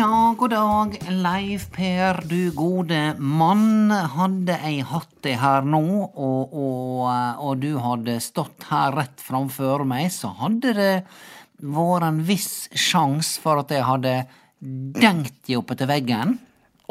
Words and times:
Ja, 0.00 0.34
god 0.38 0.50
dag, 0.50 0.94
Leif 1.10 1.66
Per, 1.74 2.22
du 2.24 2.50
gode 2.56 3.00
mann. 3.18 3.90
Hadde 3.92 4.54
jeg 4.62 4.86
hatt 4.88 5.10
deg 5.26 5.36
her 5.42 5.66
nå, 5.68 5.82
og, 6.08 6.54
og, 6.56 7.02
og 7.44 7.58
du 7.60 7.74
hadde 7.84 8.14
stått 8.24 8.64
her 8.70 8.96
rett 8.96 9.20
framfor 9.20 9.84
meg, 9.84 10.06
så 10.14 10.30
hadde 10.38 10.72
det 10.78 10.94
vært 11.60 12.06
en 12.08 12.22
viss 12.24 12.70
sjanse 12.72 13.42
for 13.44 13.60
at 13.60 13.76
jeg 13.76 13.84
hadde 13.84 14.14
dengt 14.96 15.36
deg 15.44 15.60
opp 15.60 15.74
etter 15.76 15.90
veggen. 15.92 16.38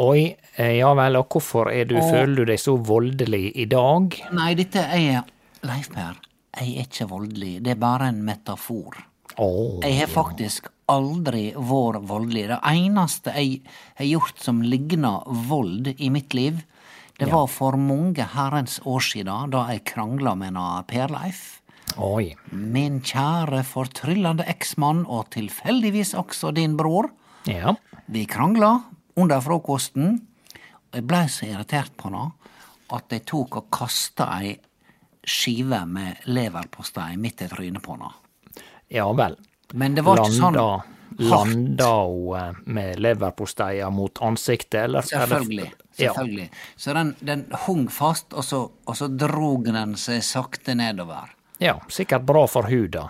Oi, 0.05 0.29
eh, 0.61 0.75
ja 0.77 0.93
vel, 1.01 1.17
og 1.23 1.33
hvorfor 1.33 1.73
du, 1.89 1.97
Og- 1.97 2.11
føler 2.13 2.35
du 2.43 2.45
deg 2.53 2.61
så 2.61 2.77
voldelig 2.77 3.55
i 3.57 3.65
dag? 3.73 4.21
Nei, 4.37 4.53
dette 4.53 4.85
er 4.85 5.23
Leif 5.65 5.89
Per, 5.97 6.13
jeg 6.61 6.77
er 6.77 6.85
ikke 6.85 7.09
voldelig. 7.09 7.55
Det 7.65 7.73
er 7.73 7.81
bare 7.89 8.13
en 8.13 8.21
metafor. 8.21 9.01
Åh, 9.39 9.79
Jeg 9.85 9.99
har 10.01 10.11
faktisk 10.11 10.67
aldri 10.91 11.53
vært 11.55 12.03
voldelig. 12.09 12.47
Det 12.49 12.59
eneste 12.67 13.31
jeg 13.37 13.61
har 13.95 14.05
gjort 14.05 14.41
som 14.43 14.61
ligner 14.61 15.23
vold 15.47 15.93
i 15.95 16.09
mitt 16.11 16.33
liv, 16.33 16.63
det 17.19 17.27
var 17.31 17.47
for 17.51 17.75
mange 17.75 18.23
herrens 18.33 18.79
år 18.87 19.01
siden, 19.03 19.51
da 19.51 19.65
jeg 19.73 19.83
krangla 19.91 20.35
med 20.39 20.53
na 20.55 20.81
Per-Leif. 20.87 21.61
oi. 21.97 22.35
Min 22.51 23.01
kjære 23.01 23.63
fortryllende 23.67 24.45
eksmann, 24.47 25.05
og 25.07 25.29
tilfeldigvis 25.35 26.13
også 26.15 26.53
din 26.55 26.77
bror. 26.77 27.09
Ja, 27.47 27.75
Vi 28.07 28.25
krangla 28.25 28.83
under 29.15 29.41
frokosten, 29.41 30.21
og 30.91 30.93
jeg 30.95 31.07
blei 31.07 31.27
så 31.27 31.45
irritert 31.45 31.91
på 31.97 32.09
henne 32.09 32.31
at 32.91 33.05
jeg 33.09 33.25
tok 33.25 33.55
og 33.57 33.67
kasta 33.71 34.25
ei 34.41 34.55
skive 35.23 35.85
med 35.85 36.17
leverpostei 36.25 37.17
midt 37.17 37.41
i 37.41 37.47
trynet 37.47 37.83
på 37.83 37.93
henne. 37.93 38.09
Ja 38.89 39.05
vel. 39.13 39.37
Men 39.73 39.95
det 39.95 40.05
var 40.05 40.23
ikke 40.23 40.37
sånn 40.37 40.57
hardt. 40.57 40.95
landa 41.19 41.91
hun 42.03 42.35
eh, 42.37 42.61
med 42.65 42.99
leverposteia 42.99 43.89
mot 43.89 44.21
ansiktet, 44.21 44.83
eller? 44.83 45.01
Selvfølgelig. 45.01 45.71
Ja. 45.95 46.13
selvfølgelig. 46.13 46.49
Så 46.75 46.93
den, 46.93 47.15
den 47.19 47.45
hung 47.67 47.87
fast, 47.91 48.33
og 48.33 48.43
så, 48.43 48.63
og 48.85 48.97
så 48.97 49.07
drog 49.07 49.67
den 49.73 49.97
seg 49.99 50.23
sakte 50.23 50.75
nedover. 50.75 51.35
ja, 51.59 51.75
sikkert 51.89 52.23
bra 52.23 52.47
for 52.47 52.69
huda. 52.71 53.09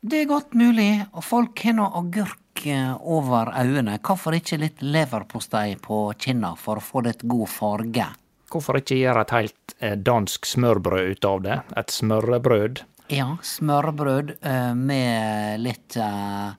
Det 0.00 0.22
er 0.22 0.28
godt 0.28 0.54
mulig, 0.54 1.04
og 1.12 1.24
folk 1.24 1.60
har 1.64 1.76
nå 1.78 1.86
agurk 1.96 2.66
eh, 2.66 2.92
over 3.00 3.52
øynene. 3.56 3.98
Hvorfor 4.04 4.36
ikke 4.36 4.58
litt 4.60 4.82
leverpostei 4.84 5.76
på 5.80 6.12
kinna 6.18 6.54
for 6.60 6.80
å 6.80 6.84
få 6.84 7.04
det 7.04 7.16
et 7.16 7.24
god 7.28 7.48
farge? 7.48 8.08
Hvorfor 8.52 8.78
ikke 8.78 8.98
gjøre 9.00 9.22
et 9.24 9.32
helt 9.34 9.76
eh, 9.78 9.96
dansk 9.96 10.46
smørbrød 10.46 11.14
ut 11.14 11.28
av 11.28 11.40
det? 11.46 11.56
Et 11.80 11.96
smørrebrød? 11.96 12.84
Ja, 13.12 13.36
smørbrød 13.42 14.30
eh, 14.40 14.74
med 14.74 15.60
litt 15.60 15.96
uh, 16.00 16.54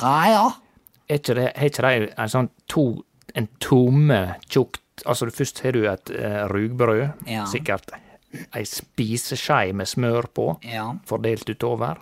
raja. 0.00 0.44
Er 1.08 1.18
ikke 1.20 1.34
det, 1.38 1.46
har 1.56 1.70
ikke 1.70 1.90
de 1.90 2.08
en 2.16 2.30
sånn 2.32 2.48
to, 2.70 2.84
en 3.34 3.48
tomme 3.62 4.20
tjukt 4.48 4.82
Altså 5.06 5.26
først 5.28 5.58
har 5.60 5.74
du 5.76 5.82
et 5.90 6.10
uh, 6.16 6.46
rugbrød, 6.48 7.26
Ja. 7.28 7.42
sikkert 7.50 7.90
ei 8.56 8.62
spiseskje 8.64 9.74
med 9.76 9.86
smør 9.86 10.24
på, 10.34 10.46
Ja. 10.64 10.86
fordelt 11.06 11.48
utover. 11.50 11.98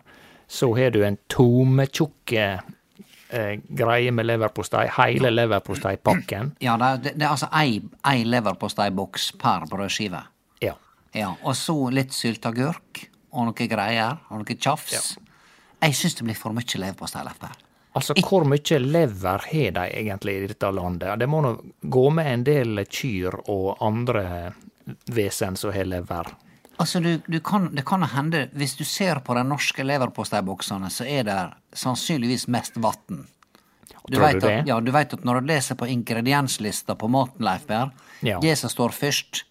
Så 0.48 0.68
har 0.78 0.90
du 0.94 1.02
en 1.04 1.18
tometjukke 1.28 2.44
eh, 3.30 3.60
greie 3.68 4.12
med 4.14 4.26
leverpostei, 4.26 4.86
hele 4.96 5.30
leverposteipakken. 5.34 6.52
Ja, 6.62 6.76
det, 6.78 6.92
det, 7.02 7.12
det 7.18 7.26
er 7.26 7.32
altså 7.34 7.48
ei, 7.52 7.80
ei 8.06 8.22
leverposteiboks 8.24 9.32
per 9.42 9.66
brødskive. 9.70 10.22
Ja. 10.62 10.74
Ja, 11.14 11.32
og 11.42 11.56
så 11.58 11.76
litt 11.90 12.14
sylteagurk 12.14 13.08
og 13.34 13.48
noe 13.50 13.68
greier, 13.68 14.16
og 14.30 14.40
noe 14.42 14.56
tjafs. 14.56 15.16
Jeg 15.84 15.94
syns 15.98 16.14
det 16.16 16.24
blir 16.24 16.38
for 16.38 16.54
mye 16.56 16.78
leverpostei, 16.80 17.24
Leif 17.26 17.38
Per. 17.42 17.56
Altså, 17.94 18.14
hvor 18.26 18.42
mye 18.48 18.78
lever 18.80 19.44
har 19.50 19.74
de 19.76 19.82
egentlig 20.00 20.32
i 20.42 20.46
dette 20.50 20.70
landet? 20.74 21.18
Det 21.20 21.28
må 21.30 21.42
nå 21.44 21.52
gå 21.82 22.06
med 22.10 22.30
en 22.32 22.44
del 22.46 22.84
kyr 22.90 23.36
og 23.44 23.76
andre 23.84 24.24
vesen 25.14 25.56
som 25.56 25.72
har 25.72 25.84
lever. 25.86 26.32
Altså, 26.76 26.98
du, 27.00 27.20
du 27.30 27.38
kan, 27.40 27.68
det 27.74 27.84
kan 27.86 28.02
hende, 28.02 28.48
hvis 28.58 28.74
du 28.76 28.82
ser 28.84 29.20
på 29.22 29.36
de 29.38 29.44
norske 29.46 29.84
leverposteiboksene, 29.86 30.90
så 30.90 31.06
er 31.06 31.22
det 31.28 31.38
sannsynligvis 31.78 32.48
mest 32.50 32.80
vann. 32.82 33.26
Du 34.08 34.16
Tror 34.18 34.26
vet 34.26 34.40
du 34.40 34.46
det? 34.48 34.56
At, 34.64 34.68
ja, 34.68 34.80
du 34.82 34.90
vet 34.92 35.14
at 35.14 35.22
når 35.24 35.40
du 35.40 35.46
leser 35.52 35.78
på 35.80 35.86
ingredienslista 35.88 36.96
på 36.98 37.08
maten, 37.08 37.44
Leif 37.46 37.66
Berr, 37.70 37.92
Ja. 38.26 38.40
det 38.42 38.56
som 38.58 38.70
står 38.72 38.90
først, 38.92 39.44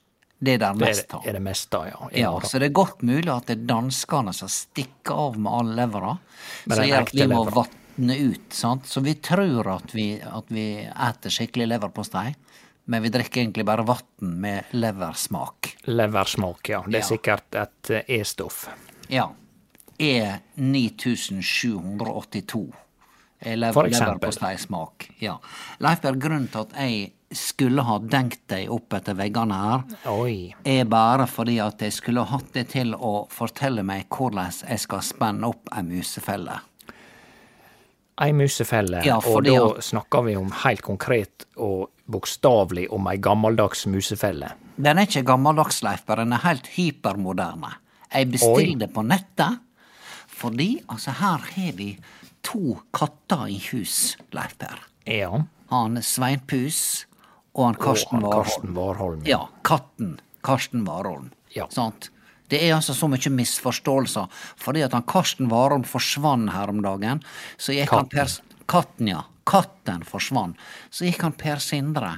det 0.44 0.54
er 0.57 0.62
der 0.66 0.74
mest 0.80 1.06
er, 1.07 1.16
av. 1.18 1.22
er 1.30 1.34
det 1.38 1.44
meste 1.45 1.80
ja. 1.90 2.00
Ja, 2.19 2.31
så 2.44 2.60
det 2.60 2.68
er 2.72 2.75
godt 2.75 3.04
mulig 3.07 3.30
at 3.34 3.48
det 3.48 3.56
er 3.60 3.66
danskene 3.69 4.34
som 4.36 4.50
stikker 4.51 5.13
av 5.28 5.38
med 5.40 5.51
all 5.60 5.72
levra, 5.78 6.16
som 6.68 6.84
gjør 6.84 7.06
at 7.07 7.13
vi 7.16 7.28
må 7.31 7.44
vatne 7.50 8.18
ut, 8.19 8.50
sant. 8.54 8.88
Så 8.90 9.04
vi 9.06 9.13
tror 9.24 9.69
at 9.75 9.94
vi, 9.95 10.07
at 10.19 10.48
vi 10.51 10.66
eter 10.90 11.30
skikkelig 11.34 11.68
leverpostei, 11.75 12.34
men 12.92 13.04
vi 13.06 13.10
drikker 13.13 13.42
egentlig 13.45 13.63
bare 13.69 13.86
vann 13.88 14.34
med 14.44 14.74
leversmak. 14.75 15.75
Leversmak, 15.88 16.69
ja. 16.74 16.81
Det 16.88 17.00
er 17.00 17.06
Ja. 17.06 17.12
sikkert 17.13 17.56
et 17.56 17.90
eh, 17.95 18.04
E-stoff. 18.19 18.66
Ja. 19.07 19.30
E 20.00 20.12
E9782 20.57 22.63
er 23.44 23.57
lev 23.60 23.74
For 23.75 23.88
eksempel. 23.88 24.18
leverposteismak. 24.18 25.07
Ja. 25.19 25.38
Leif 25.84 26.01
Berg, 26.04 26.19
grunnen 26.24 26.48
til 26.51 26.62
at 26.66 26.72
jeg 26.80 27.12
skulle 27.38 27.81
ha 27.85 27.97
dengt 28.00 28.41
deg 28.51 28.69
opp 28.71 28.94
etter 28.94 29.15
veggene 29.18 29.57
her, 29.59 29.83
Oi. 30.12 30.53
er 30.65 30.85
bare 30.85 31.25
fordi 31.27 31.59
at 31.63 31.80
jeg 31.81 31.94
skulle 31.94 32.24
hatt 32.30 32.51
det 32.53 32.68
til 32.74 32.94
å 32.95 33.27
fortelle 33.31 33.83
meg 33.83 34.07
hvordan 34.09 34.51
jeg 34.69 34.80
skal 34.80 35.01
spenne 35.06 35.47
opp 35.50 35.69
ei 35.75 35.81
musefelle. 35.88 36.59
Ei 38.21 38.31
musefelle, 38.31 39.01
Ja, 39.06 39.18
og 39.25 39.44
da 39.44 39.56
at- 39.71 39.83
snakker 39.83 40.24
vi 40.25 40.35
om 40.38 40.51
helt 40.51 40.81
konkret 40.85 41.45
og 41.57 41.89
bokstavelig 42.09 42.88
om 42.91 43.07
ei 43.07 43.18
gammeldags 43.18 43.85
musefelle. 43.88 44.51
Den 44.77 44.97
er 45.00 45.06
ikke 45.07 45.24
gammeldags, 45.25 45.81
Leif, 45.83 46.06
bare 46.06 46.24
den 46.24 46.33
er 46.33 46.38
helt 46.44 46.68
hypermoderne. 46.68 47.74
Jeg 48.13 48.31
bestilte 48.31 48.88
på 48.94 49.01
nettet, 49.06 49.59
fordi 50.27 50.81
altså 50.89 51.12
her 51.12 51.38
har 51.38 51.71
vi 51.74 51.97
to 52.44 52.77
katter 52.94 53.47
i 53.50 53.57
hus, 53.71 54.15
Leif 54.31 54.57
Per. 54.59 54.77
Ja. 55.07 55.31
Han 55.71 55.97
Svein 56.03 56.39
Pus 56.45 57.06
og 57.53 57.65
han 57.67 57.75
Karsten 57.81 58.17
han 58.17 58.25
Warholm. 58.25 58.44
Karsten 58.45 58.73
Warholm, 58.77 59.21
ja. 59.29 59.41
Katten 59.63 60.15
Karsten 60.44 60.85
Warholm. 60.88 61.31
Ja. 61.55 61.67
Sant? 61.71 62.09
Det 62.51 62.59
er 62.61 62.75
altså 62.75 62.94
så 62.94 63.07
mye 63.09 63.29
misforståelser, 63.33 64.27
fordi 64.59 64.81
at 64.85 64.94
han 64.94 65.05
Karsten 65.09 65.47
Warholm 65.50 65.85
forsvant 65.88 66.51
her 66.53 66.69
om 66.73 66.81
dagen. 66.83 67.21
Så 67.57 67.73
gikk 67.77 67.94
han 67.94 68.09
Katten. 68.09 68.44
Per 68.50 68.65
Katten, 68.73 69.07
ja. 69.13 69.21
Katten 69.50 70.03
forsvant. 70.07 70.57
Så 70.94 71.05
gikk 71.07 71.21
han 71.25 71.33
Per 71.39 71.61
Sindre, 71.63 72.17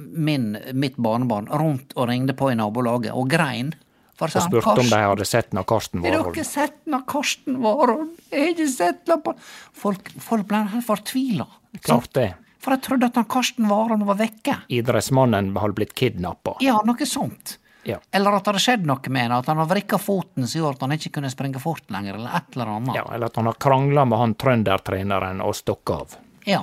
min, 0.00 0.54
mitt 0.72 0.96
barnebarn, 0.96 1.48
rundt 1.52 1.92
og 1.96 2.08
ringde 2.08 2.34
på 2.36 2.50
i 2.52 2.56
nabolaget 2.58 3.12
og 3.12 3.28
grein. 3.30 3.74
For 4.14 4.30
Og 4.30 4.38
han, 4.38 4.46
spurte 4.46 4.80
om 4.80 4.88
de 4.92 5.00
hadde 5.02 5.26
sett 5.26 5.52
noe 5.56 5.66
Karsten 5.66 6.00
Har 6.04 6.12
Warholm. 6.14 6.34
dere 6.36 6.46
sett 6.46 6.76
noe 6.86 7.02
Karsten 7.10 7.56
Warholm? 7.64 8.12
Jeg 8.30 8.40
har 8.40 8.52
ikke 8.54 8.68
sett 8.70 9.08
noe 9.10 9.20
på 9.26 9.34
Folk, 9.74 10.10
folk 10.22 10.46
ble 10.48 10.60
helt 10.70 10.86
fortvila. 10.86 11.46
Klart 11.82 12.12
det. 12.14 12.28
For 12.64 12.72
jeg 12.72 12.84
trodde 12.86 13.10
at 13.10 13.18
han 13.20 13.26
Karsten 13.28 13.68
Warholm 13.68 14.06
var 14.08 14.16
vekke. 14.16 14.56
Idrettsmannen 14.72 15.52
hadde 15.60 15.76
blitt 15.76 15.92
kidnappa. 15.98 16.56
Ja, 16.64 16.78
noe 16.88 17.06
sånt. 17.08 17.58
Ja. 17.84 17.98
Eller 18.16 18.32
at 18.38 18.46
det 18.46 18.54
hadde 18.54 18.62
skjedd 18.64 18.86
noe 18.88 19.10
med 19.12 19.28
det, 19.28 19.38
at 19.42 19.48
han 19.52 19.60
har 19.60 19.68
vrikka 19.68 19.98
foten 20.00 20.46
som 20.48 20.62
gjorde 20.62 20.78
at 20.78 20.84
han 20.86 20.94
ikke 20.96 21.10
kunne 21.18 21.28
springe 21.32 21.60
fort 21.60 21.84
lenger, 21.92 22.16
eller 22.16 22.38
et 22.38 22.56
eller 22.56 22.70
annet. 22.78 22.96
ja, 22.96 23.04
eller 23.12 23.28
at 23.28 23.36
han 23.36 23.50
har 23.50 23.58
krangla 23.60 24.06
med 24.08 24.22
han 24.22 24.34
trøndertreneren 24.40 25.42
og 25.44 25.52
stukket 25.58 25.94
av. 25.98 26.16
Ja. 26.48 26.62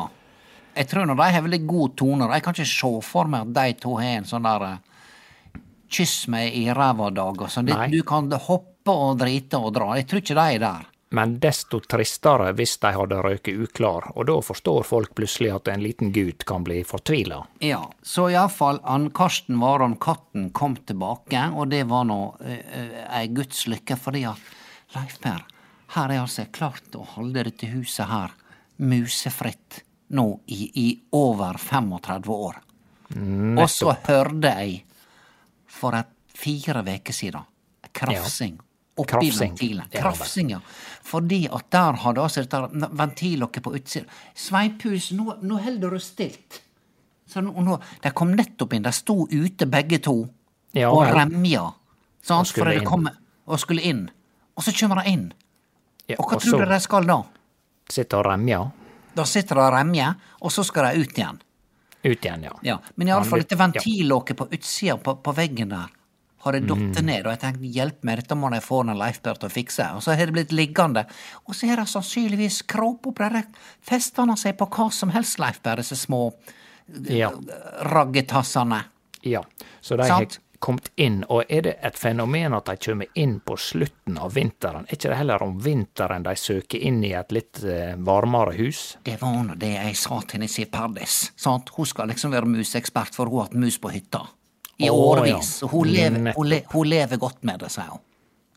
Jeg 0.73 0.87
tror 0.87 1.05
nå 1.05 1.17
de 1.19 1.27
har 1.35 1.43
veldig 1.45 1.65
god 1.67 1.95
tone, 1.99 2.29
jeg 2.31 2.43
kan 2.45 2.55
ikke 2.55 2.71
se 2.71 2.91
for 3.05 3.29
meg 3.29 3.49
at 3.49 3.53
de 3.59 3.79
to 3.83 3.97
har 3.99 4.17
en 4.21 4.27
sånn 4.29 4.47
der 4.47 4.65
eh, 4.69 5.61
kyss 5.91 6.15
meg 6.31 6.55
i 6.57 6.65
ræva-dag 6.73 7.43
og 7.45 7.51
sånn. 7.51 7.69
Du 7.91 7.99
kan 8.07 8.31
hoppe 8.47 8.95
og 8.95 9.19
drite 9.19 9.59
og 9.59 9.73
dra. 9.75 9.91
Jeg 9.99 10.07
tror 10.09 10.23
ikke 10.23 10.37
de 10.39 10.45
er 10.55 10.63
der. 10.63 10.87
Men 11.13 11.33
desto 11.43 11.81
tristere 11.83 12.53
hvis 12.55 12.77
de 12.79 12.93
hadde 12.95 13.17
røket 13.19 13.59
uklar, 13.65 14.05
og 14.15 14.29
da 14.29 14.37
forstår 14.47 14.85
folk 14.87 15.11
plutselig 15.17 15.49
at 15.51 15.67
en 15.67 15.83
liten 15.83 16.13
gut 16.15 16.45
kan 16.47 16.63
bli 16.63 16.77
fortvila. 16.87 17.41
Ja, 17.59 17.81
så 18.01 18.29
iallfall 18.31 18.79
han 18.85 19.09
Karsten 19.15 19.59
Warholm, 19.59 19.97
katten, 19.99 20.49
kom 20.55 20.77
tilbake, 20.79 21.43
og 21.51 21.67
det 21.73 21.83
var 21.91 22.07
nå 22.07 22.19
uh, 22.39 22.95
ei 23.11 23.27
Guds 23.35 23.65
lykke, 23.67 23.99
fordi 23.99 24.23
at 24.31 24.55
Leif 24.95 25.19
Per, 25.23 25.43
her 25.97 26.15
er 26.15 26.23
altså 26.23 26.47
klart 26.51 26.95
å 26.95 27.03
holde 27.17 27.43
dette 27.49 27.67
huset 27.73 28.07
her 28.07 28.31
musefritt 28.79 29.83
nå 30.15 30.27
i, 30.47 30.71
i 30.79 30.87
over 31.11 31.59
35 31.59 32.31
år. 32.31 32.63
Og 33.59 33.67
så 33.67 33.91
hørte 34.07 34.55
jeg 34.63 34.81
for 35.67 35.95
et 35.99 36.11
fire 36.31 36.83
veker 36.87 37.15
siden 37.15 37.47
krafsing. 37.91 38.59
Oppi 38.99 39.29
ventilen. 39.31 39.85
Krafsing, 39.93 40.49
ja. 40.51 40.59
Fordi 41.07 41.45
at 41.47 41.69
der 41.71 41.93
hadde 42.03 42.21
altså 42.21 42.43
dette 42.43 42.89
ventillokket 42.99 43.63
på 43.63 43.71
utsida 43.77 44.05
Sveipus, 44.35 45.11
nå, 45.15 45.37
nå 45.41 45.59
holder 45.63 45.95
du 45.95 45.99
stilt. 46.03 46.61
Så 47.25 47.41
nå, 47.41 47.53
nå, 47.63 47.77
de 48.03 48.11
kom 48.11 48.33
nettopp 48.35 48.73
inn, 48.75 48.83
de 48.83 48.91
sto 48.91 49.23
ute 49.31 49.65
begge 49.71 50.01
to 50.03 50.17
Ja, 50.75 50.89
og 50.91 51.07
remja. 51.07 51.69
Sant? 52.21 52.47
skulle 52.51 52.73
For 52.73 52.79
de 52.79 52.85
kom, 52.85 53.07
og 53.47 53.59
skulle 53.59 53.81
inn. 53.87 54.09
Og 54.55 54.63
så 54.63 54.73
kommer 54.75 55.01
de 55.01 55.13
inn. 55.15 55.29
Ja, 56.07 56.17
Og 56.19 56.27
hva 56.27 56.35
og 56.35 56.43
tror 56.43 56.65
du 56.65 56.73
de 56.73 56.79
skal 56.83 57.07
da? 57.07 57.21
sitter 57.91 58.19
og 58.19 58.25
remje. 58.27 58.59
Da 59.15 59.23
sitter 59.27 59.55
de 59.55 59.63
og 59.65 59.73
remjer, 59.73 60.13
og 60.41 60.51
så 60.51 60.63
skal 60.67 60.91
de 60.91 61.01
ut 61.01 61.17
igjen. 61.17 61.39
Ut 62.03 62.25
igjen, 62.25 62.43
ja. 62.43 62.53
Ja, 62.63 62.77
Men 62.95 63.07
iallfall 63.11 63.43
dette 63.43 63.57
ventillokket 63.59 64.37
på 64.37 64.47
utsida 64.51 64.97
på, 64.97 65.15
på 65.23 65.33
veggen 65.35 65.69
der 65.69 65.89
har 66.43 66.51
det 66.53 66.61
Mm. 66.63 66.91
datt 66.93 67.03
ned, 67.03 67.25
og 67.25 67.31
jeg 67.31 67.39
tenkte 67.39 67.71
hjelp 67.73 68.03
meg, 68.03 68.15
dette 68.17 68.35
må 68.35 68.49
de 68.51 68.59
få 68.61 68.81
en 68.81 68.97
Leif 68.97 69.21
til 69.21 69.33
å 69.33 69.49
fikse. 69.49 69.95
Og 69.95 70.01
så 70.03 70.15
har 70.17 70.25
det 70.25 70.33
blitt 70.33 70.51
liggende, 70.51 71.05
og 71.47 71.53
så 71.55 71.67
har 71.69 71.75
de 71.77 71.85
sannsynligvis 71.85 72.61
kråp 72.67 73.07
opp 73.07 73.17
der, 73.17 73.43
festene 73.81 74.27
han 74.33 74.37
seg 74.37 74.57
på 74.57 74.67
hva 74.69 74.91
som 74.91 75.09
helst, 75.09 75.39
Leif 75.39 75.61
disse 75.63 75.95
små 75.95 76.33
Ja. 77.07 77.31
raggetassene. 77.81 78.83
ja. 79.23 79.43
Så 79.81 79.97
de 79.97 80.03
har 80.09 80.25
kommet 80.59 80.89
inn, 80.95 81.23
og 81.29 81.43
er 81.49 81.61
det 81.61 81.77
et 81.83 81.95
fenomen 81.97 82.53
at 82.53 82.65
de 82.65 82.75
kommer 82.77 83.07
inn 83.15 83.39
på 83.39 83.55
slutten 83.57 84.17
av 84.21 84.33
vinteren? 84.33 84.85
Er 84.89 84.95
ikke 84.95 85.09
det 85.09 85.17
heller 85.17 85.41
om 85.43 85.55
vinteren 85.59 86.23
de 86.23 86.35
søker 86.37 86.77
inn 86.85 87.03
i 87.03 87.13
et 87.17 87.31
litt 87.31 87.63
eh, 87.63 87.95
varmere 87.97 88.53
hus? 88.59 88.97
Det 89.03 89.19
var 89.21 89.43
nå 89.43 89.55
det 89.57 89.71
jeg 89.73 89.95
sa 89.97 90.19
til 90.21 90.39
Nissi 90.43 90.65
Pardis. 90.65 91.31
Sant? 91.35 91.69
Hun 91.69 91.85
skal 91.85 92.07
liksom 92.09 92.31
være 92.31 92.45
museekspert, 92.45 93.15
for 93.15 93.25
hun 93.25 93.39
har 93.39 93.47
hatt 93.49 93.57
mus 93.57 93.79
på 93.81 93.89
hytta. 93.91 94.27
I 94.85 94.89
årevis. 94.89 95.51
Og 95.65 95.75
hun 95.75 95.91
lever, 95.91 96.33
hun, 96.37 96.49
le, 96.49 96.61
hun 96.71 96.89
lever 96.89 97.21
godt 97.21 97.43
med 97.47 97.61
det, 97.63 97.71
sier 97.73 97.91
hun. 97.91 98.01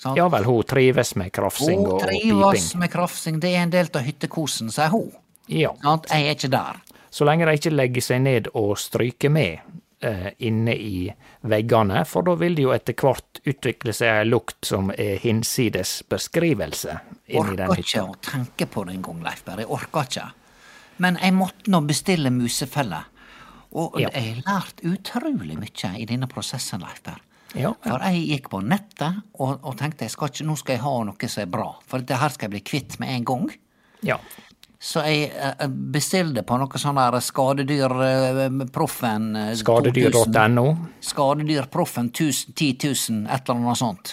Sant? 0.00 0.18
Ja 0.18 0.26
vel, 0.28 0.44
hun 0.44 0.64
trives 0.68 1.14
med 1.16 1.32
krafsing 1.32 1.84
og 1.86 2.02
piping. 2.02 2.32
Hun 2.32 2.42
trives 2.42 2.74
med 2.80 2.92
krafsing, 2.92 3.38
det 3.40 3.54
er 3.54 3.62
en 3.64 3.72
del 3.72 3.88
av 3.94 4.04
hyttekosen, 4.04 4.72
sier 4.74 4.92
hun. 4.92 5.12
Ja. 5.48 5.72
Sant? 5.82 6.10
Jeg 6.10 6.28
er 6.28 6.36
ikke 6.38 6.52
der. 6.52 6.82
Så 7.14 7.24
lenge 7.28 7.46
de 7.46 7.54
ikke 7.60 7.72
legger 7.72 8.04
seg 8.04 8.24
ned 8.24 8.50
og 8.58 8.74
stryker 8.80 9.30
med 9.30 9.62
eh, 10.02 10.30
inne 10.48 10.74
i 10.74 11.06
veggene, 11.46 12.02
for 12.10 12.26
da 12.26 12.34
vil 12.40 12.56
det 12.58 12.64
jo 12.66 12.72
etter 12.74 12.96
hvert 12.98 13.40
utvikle 13.46 13.94
seg 13.94 14.18
ei 14.18 14.28
lukt 14.28 14.66
som 14.66 14.90
er 14.90 15.20
hinsides 15.22 16.00
beskrivelse 16.10 16.98
Orker 17.38 17.78
ikke 17.78 18.02
å 18.02 18.16
tenke 18.20 18.66
på 18.68 18.84
det 18.84 18.98
engang, 18.98 19.22
Leif 19.24 19.44
Berr. 19.46 19.62
Jeg 19.62 19.70
orker 19.72 20.08
ikke. 20.08 20.26
Men 21.02 21.16
jeg 21.22 21.34
måtte 21.34 21.72
nå 21.72 21.80
bestille 21.88 22.30
musefelle. 22.30 23.00
Og 23.74 23.96
jeg 23.98 24.12
har 24.14 24.42
lært 24.46 24.84
utrolig 24.86 25.56
mye 25.58 25.88
i 25.98 26.06
denne 26.06 26.28
prosessen, 26.30 26.84
Leif. 26.84 27.02
Ja, 27.54 27.54
ja. 27.54 27.72
For 27.82 28.02
jeg 28.06 28.22
gikk 28.28 28.48
på 28.50 28.60
nettet 28.66 29.14
og, 29.38 29.60
og 29.62 29.76
tenkte 29.78 30.06
jeg 30.06 30.12
skal 30.14 30.30
ikke, 30.30 30.46
nå 30.48 30.54
skal 30.58 30.76
jeg 30.76 30.84
ha 30.84 30.94
noe 31.06 31.28
som 31.30 31.44
er 31.44 31.50
bra. 31.50 31.68
For 31.86 32.02
dette 32.02 32.18
her 32.18 32.30
skal 32.34 32.48
jeg 32.48 32.54
bli 32.56 32.64
kvitt 32.72 32.92
med 33.02 33.08
en 33.14 33.24
gang. 33.30 33.46
Ja. 34.06 34.18
Så 34.84 35.00
jeg 35.06 35.30
eh, 35.32 35.68
bestilte 35.68 36.42
på 36.44 36.58
noe 36.60 36.80
sånn 36.80 36.98
der 36.98 37.14
Skadedyrproffen 37.24 39.28
eh, 39.40 39.54
2000. 39.56 39.62
Skadedyr.no. 39.62 40.66
Skadedyrproffen 41.08 42.06
1000, 42.12 42.52
10 42.52 42.90
000, 42.90 43.24
et 43.32 43.48
eller 43.48 43.62
annet 43.62 43.80
sånt. 43.80 44.06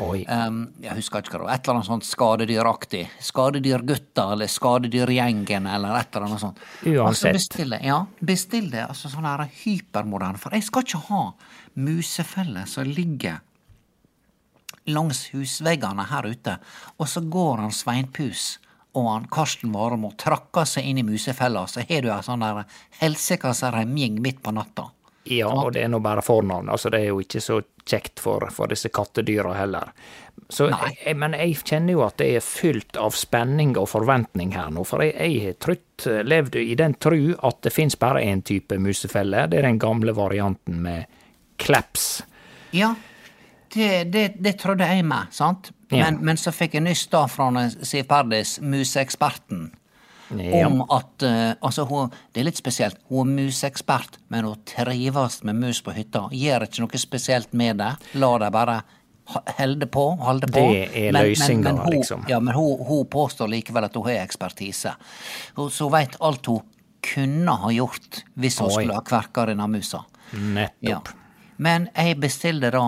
Oi. 0.00 0.22
Jeg 0.24 0.96
husker 0.96 1.20
ikke 1.20 1.34
hva 1.34 1.40
det 1.40 1.46
var. 1.46 1.52
Et 1.54 1.66
eller 1.66 1.78
annet 1.78 1.88
sånt 1.90 2.06
skadedyraktig. 2.08 3.02
Skadedyrgutta 3.26 4.24
eller 4.34 4.48
Skadedyrgjengen 4.50 5.68
eller 5.68 5.98
et 5.98 6.16
eller 6.16 6.26
annet 6.30 6.42
sånt. 6.42 6.62
Uansett. 6.84 7.04
Altså 7.04 7.34
bestill 7.36 7.76
det, 7.76 7.82
ja, 7.88 7.98
bestill 8.32 8.70
det 8.72 8.86
altså 8.86 9.12
sånn 9.12 9.28
her 9.28 9.44
hypermoderne. 9.64 10.40
For 10.40 10.56
jeg 10.56 10.66
skal 10.66 10.86
ikke 10.86 11.04
ha 11.10 11.22
musefeller 11.76 12.66
som 12.70 12.88
ligger 12.88 13.42
langs 14.90 15.26
husveggene 15.34 16.08
her 16.08 16.26
ute, 16.26 16.56
og 16.96 17.06
så 17.06 17.20
går 17.22 17.60
han 17.66 17.74
Sveinpus 17.74 18.56
og 18.96 19.06
han 19.06 19.26
Karsten 19.30 19.70
Warholm 19.74 20.08
og 20.08 20.16
trakker 20.18 20.66
seg 20.66 20.88
inn 20.88 20.98
i 20.98 21.04
musefella, 21.06 21.66
så 21.70 21.84
har 21.86 22.02
du 22.02 22.08
ei 22.10 22.22
sånn 22.26 22.42
der 22.42 22.64
helsikas 22.98 23.62
remjing 23.70 24.18
midt 24.24 24.40
på 24.42 24.50
natta. 24.56 24.88
Ja, 25.30 25.50
og 25.50 25.72
det 25.76 25.84
er 25.84 25.92
nå 25.92 26.00
bare 26.02 26.24
fornavn. 26.24 26.70
Altså, 26.72 26.90
det 26.90 27.04
er 27.04 27.12
jo 27.12 27.20
ikke 27.22 27.42
så 27.44 27.60
kjekt 27.86 28.20
for, 28.22 28.48
for 28.54 28.70
disse 28.70 28.90
kattedyra 28.92 29.54
heller. 29.54 29.92
Så, 30.50 30.66
jeg, 30.70 31.14
men 31.20 31.36
jeg 31.38 31.60
kjenner 31.62 31.94
jo 31.94 32.04
at 32.06 32.16
det 32.18 32.30
er 32.36 32.44
fylt 32.44 32.98
av 32.98 33.14
spenning 33.14 33.76
og 33.78 33.86
forventning 33.92 34.54
her 34.56 34.72
nå. 34.74 34.82
For 34.88 35.04
jeg, 35.04 35.14
jeg 35.20 35.44
har 35.44 35.58
trutt, 35.62 36.06
levd 36.26 36.58
i 36.58 36.74
den 36.78 36.96
tru 36.98 37.36
at 37.36 37.60
det 37.62 37.74
fins 37.74 37.98
bare 38.00 38.24
én 38.26 38.42
type 38.46 38.78
musefelle. 38.82 39.46
Det 39.50 39.60
er 39.60 39.68
den 39.68 39.78
gamle 39.82 40.14
varianten 40.16 40.80
med 40.82 41.06
kleps. 41.60 42.24
Ja, 42.74 42.94
det, 43.74 44.04
det, 44.10 44.24
det 44.42 44.56
trodde 44.58 44.86
jeg 44.86 45.04
med, 45.06 45.30
sant? 45.34 45.70
Ja. 45.90 46.06
Men, 46.06 46.20
men 46.26 46.38
så 46.38 46.52
fikk 46.54 46.74
jeg 46.78 46.86
nyss 46.86 47.06
da 47.12 47.24
fra 47.30 47.50
Siv 47.82 48.06
Perdis, 48.10 48.58
museeksperten, 48.62 49.68
Ja. 50.38 50.66
om 50.66 50.84
at 50.86 51.24
uh, 51.26 51.52
Altså, 51.60 51.84
hun, 51.88 52.12
det 52.32 52.42
er 52.42 52.46
litt 52.46 52.60
spesielt. 52.60 53.00
Hun 53.10 53.32
er 53.32 53.46
museekspert, 53.48 54.20
men 54.28 54.46
hun 54.46 54.60
trives 54.68 55.40
med 55.46 55.58
mus 55.58 55.82
på 55.82 55.94
hytta. 55.96 56.28
Gjør 56.32 56.66
ikke 56.66 56.84
noe 56.84 57.00
spesielt 57.02 57.52
med 57.56 57.80
det. 57.82 57.92
La 58.20 58.30
dem 58.42 58.54
bare 58.54 58.80
holde 59.30 59.86
på, 59.86 60.04
holde 60.20 60.48
på. 60.50 60.62
Det 60.72 60.88
er 61.06 61.14
løsninga, 61.14 61.74
liksom. 61.90 62.24
Ja, 62.28 62.40
men 62.40 62.54
hun, 62.54 62.84
hun 62.86 63.06
påstår 63.10 63.50
likevel 63.50 63.86
at 63.86 63.98
hun 63.98 64.08
har 64.08 64.22
ekspertise. 64.24 64.94
Så 65.56 65.84
hun 65.84 65.94
veit 65.94 66.16
alt 66.20 66.50
hun 66.50 66.64
kunne 67.00 67.54
ha 67.62 67.70
gjort 67.72 68.24
hvis 68.34 68.58
hun 68.60 68.68
Oi. 68.68 68.74
skulle 68.74 68.98
ha 68.98 69.04
kverka 69.06 69.46
denne 69.50 69.68
musa. 69.70 70.02
Nettopp. 70.34 71.14
Men 71.60 71.88
jeg 71.94 72.18
bestilte 72.20 72.72
da 72.74 72.84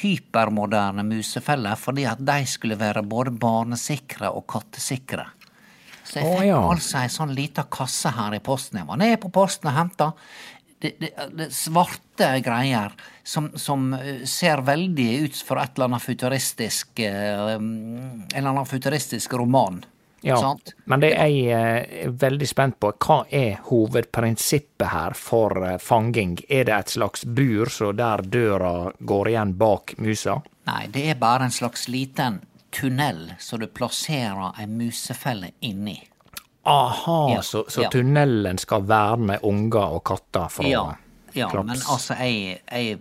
hypermoderne 0.00 1.04
musefeller 1.06 1.78
fordi 1.80 2.04
at 2.08 2.20
de 2.24 2.38
skulle 2.48 2.78
være 2.78 3.02
både 3.06 3.32
barnesikre 3.40 4.30
og 4.30 4.46
kattesikre. 4.50 5.26
Så 6.10 6.18
jeg 6.18 6.26
fikk 6.26 6.40
fikk 6.40 6.48
ja. 6.50 6.62
altså 6.72 7.02
ei 7.02 7.12
sånn 7.12 7.34
lita 7.36 7.66
kasse 7.70 8.14
her 8.16 8.34
i 8.34 8.42
posten. 8.42 8.80
Jeg 8.80 8.88
var 8.88 8.98
nede 9.00 9.20
på 9.22 9.30
posten 9.34 9.70
og 9.70 9.76
henta. 9.76 10.10
Det, 10.80 10.94
det, 10.98 11.10
det 11.36 11.50
svarte 11.52 12.30
greier 12.40 12.94
som, 13.22 13.50
som 13.60 13.90
eh, 13.98 14.22
ser 14.24 14.62
veldig 14.64 15.08
ut 15.26 15.40
for 15.44 15.60
et 15.60 15.76
eller 15.76 15.90
annet 15.90 16.04
futuristisk 16.06 17.02
eh, 17.04 17.56
En 17.60 18.22
eller 18.32 18.52
annen 18.54 18.68
futuristisk 18.68 19.36
roman. 19.36 19.82
Ja, 20.22 20.36
Sant? 20.36 20.74
men 20.84 21.00
det 21.00 21.14
jeg 21.14 21.36
eh, 21.48 22.04
er 22.04 22.12
veldig 22.20 22.48
spent 22.48 22.76
på, 22.82 22.92
hva 23.00 23.22
er 23.32 23.60
hovedprinsippet 23.70 24.90
her 24.92 25.16
for 25.16 25.56
eh, 25.64 25.78
fanging? 25.80 26.36
Er 26.48 26.66
det 26.68 26.76
et 26.76 26.92
slags 26.96 27.24
bur 27.24 27.72
så 27.72 27.92
der 27.96 28.24
døra 28.28 28.90
går 28.98 29.32
igjen 29.32 29.54
bak 29.60 29.94
musa? 30.00 30.40
Nei, 30.68 30.82
det 30.92 31.06
er 31.12 31.20
bare 31.20 31.48
en 31.48 31.54
slags 31.54 31.88
liten 31.88 32.40
tunnel 32.72 33.32
som 33.38 33.60
du 33.60 33.66
plasserer 33.66 34.52
ei 34.60 34.66
musefelle 34.66 35.52
inni. 35.60 35.98
Aha, 36.64 37.32
Ja, 37.34 37.42
så, 37.42 37.64
så 37.68 37.82
ja. 37.86 37.90
tunnelen 37.90 38.58
skal 38.60 38.82
verne 38.88 39.38
unger 39.48 39.94
og 39.96 40.02
katter 40.04 40.48
fra 40.52 40.66
Ja, 40.68 40.82
ja 41.32 41.48
klaps? 41.50 41.66
men 41.66 41.80
altså, 41.88 42.14
jeg, 42.20 42.60
jeg 42.70 42.98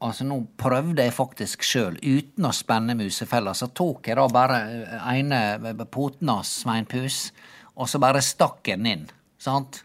Altså, 0.00 0.24
nå 0.24 0.38
prøvde 0.56 1.02
jeg 1.04 1.12
faktisk 1.12 1.62
sjøl, 1.66 1.98
uten 2.00 2.46
å 2.48 2.52
spenne 2.56 2.94
musefella, 2.96 3.52
så 3.52 3.66
tok 3.68 4.06
jeg 4.08 4.16
da 4.16 4.22
bare 4.32 4.56
ene 5.12 5.74
poten 5.92 6.30
av 6.32 6.40
Svein 6.48 6.86
Pus, 6.88 7.26
og 7.76 7.90
så 7.92 8.00
bare 8.00 8.22
stakk 8.24 8.64
jeg 8.70 8.78
den 8.80 8.86
inn, 8.88 9.02
sant? 9.38 9.82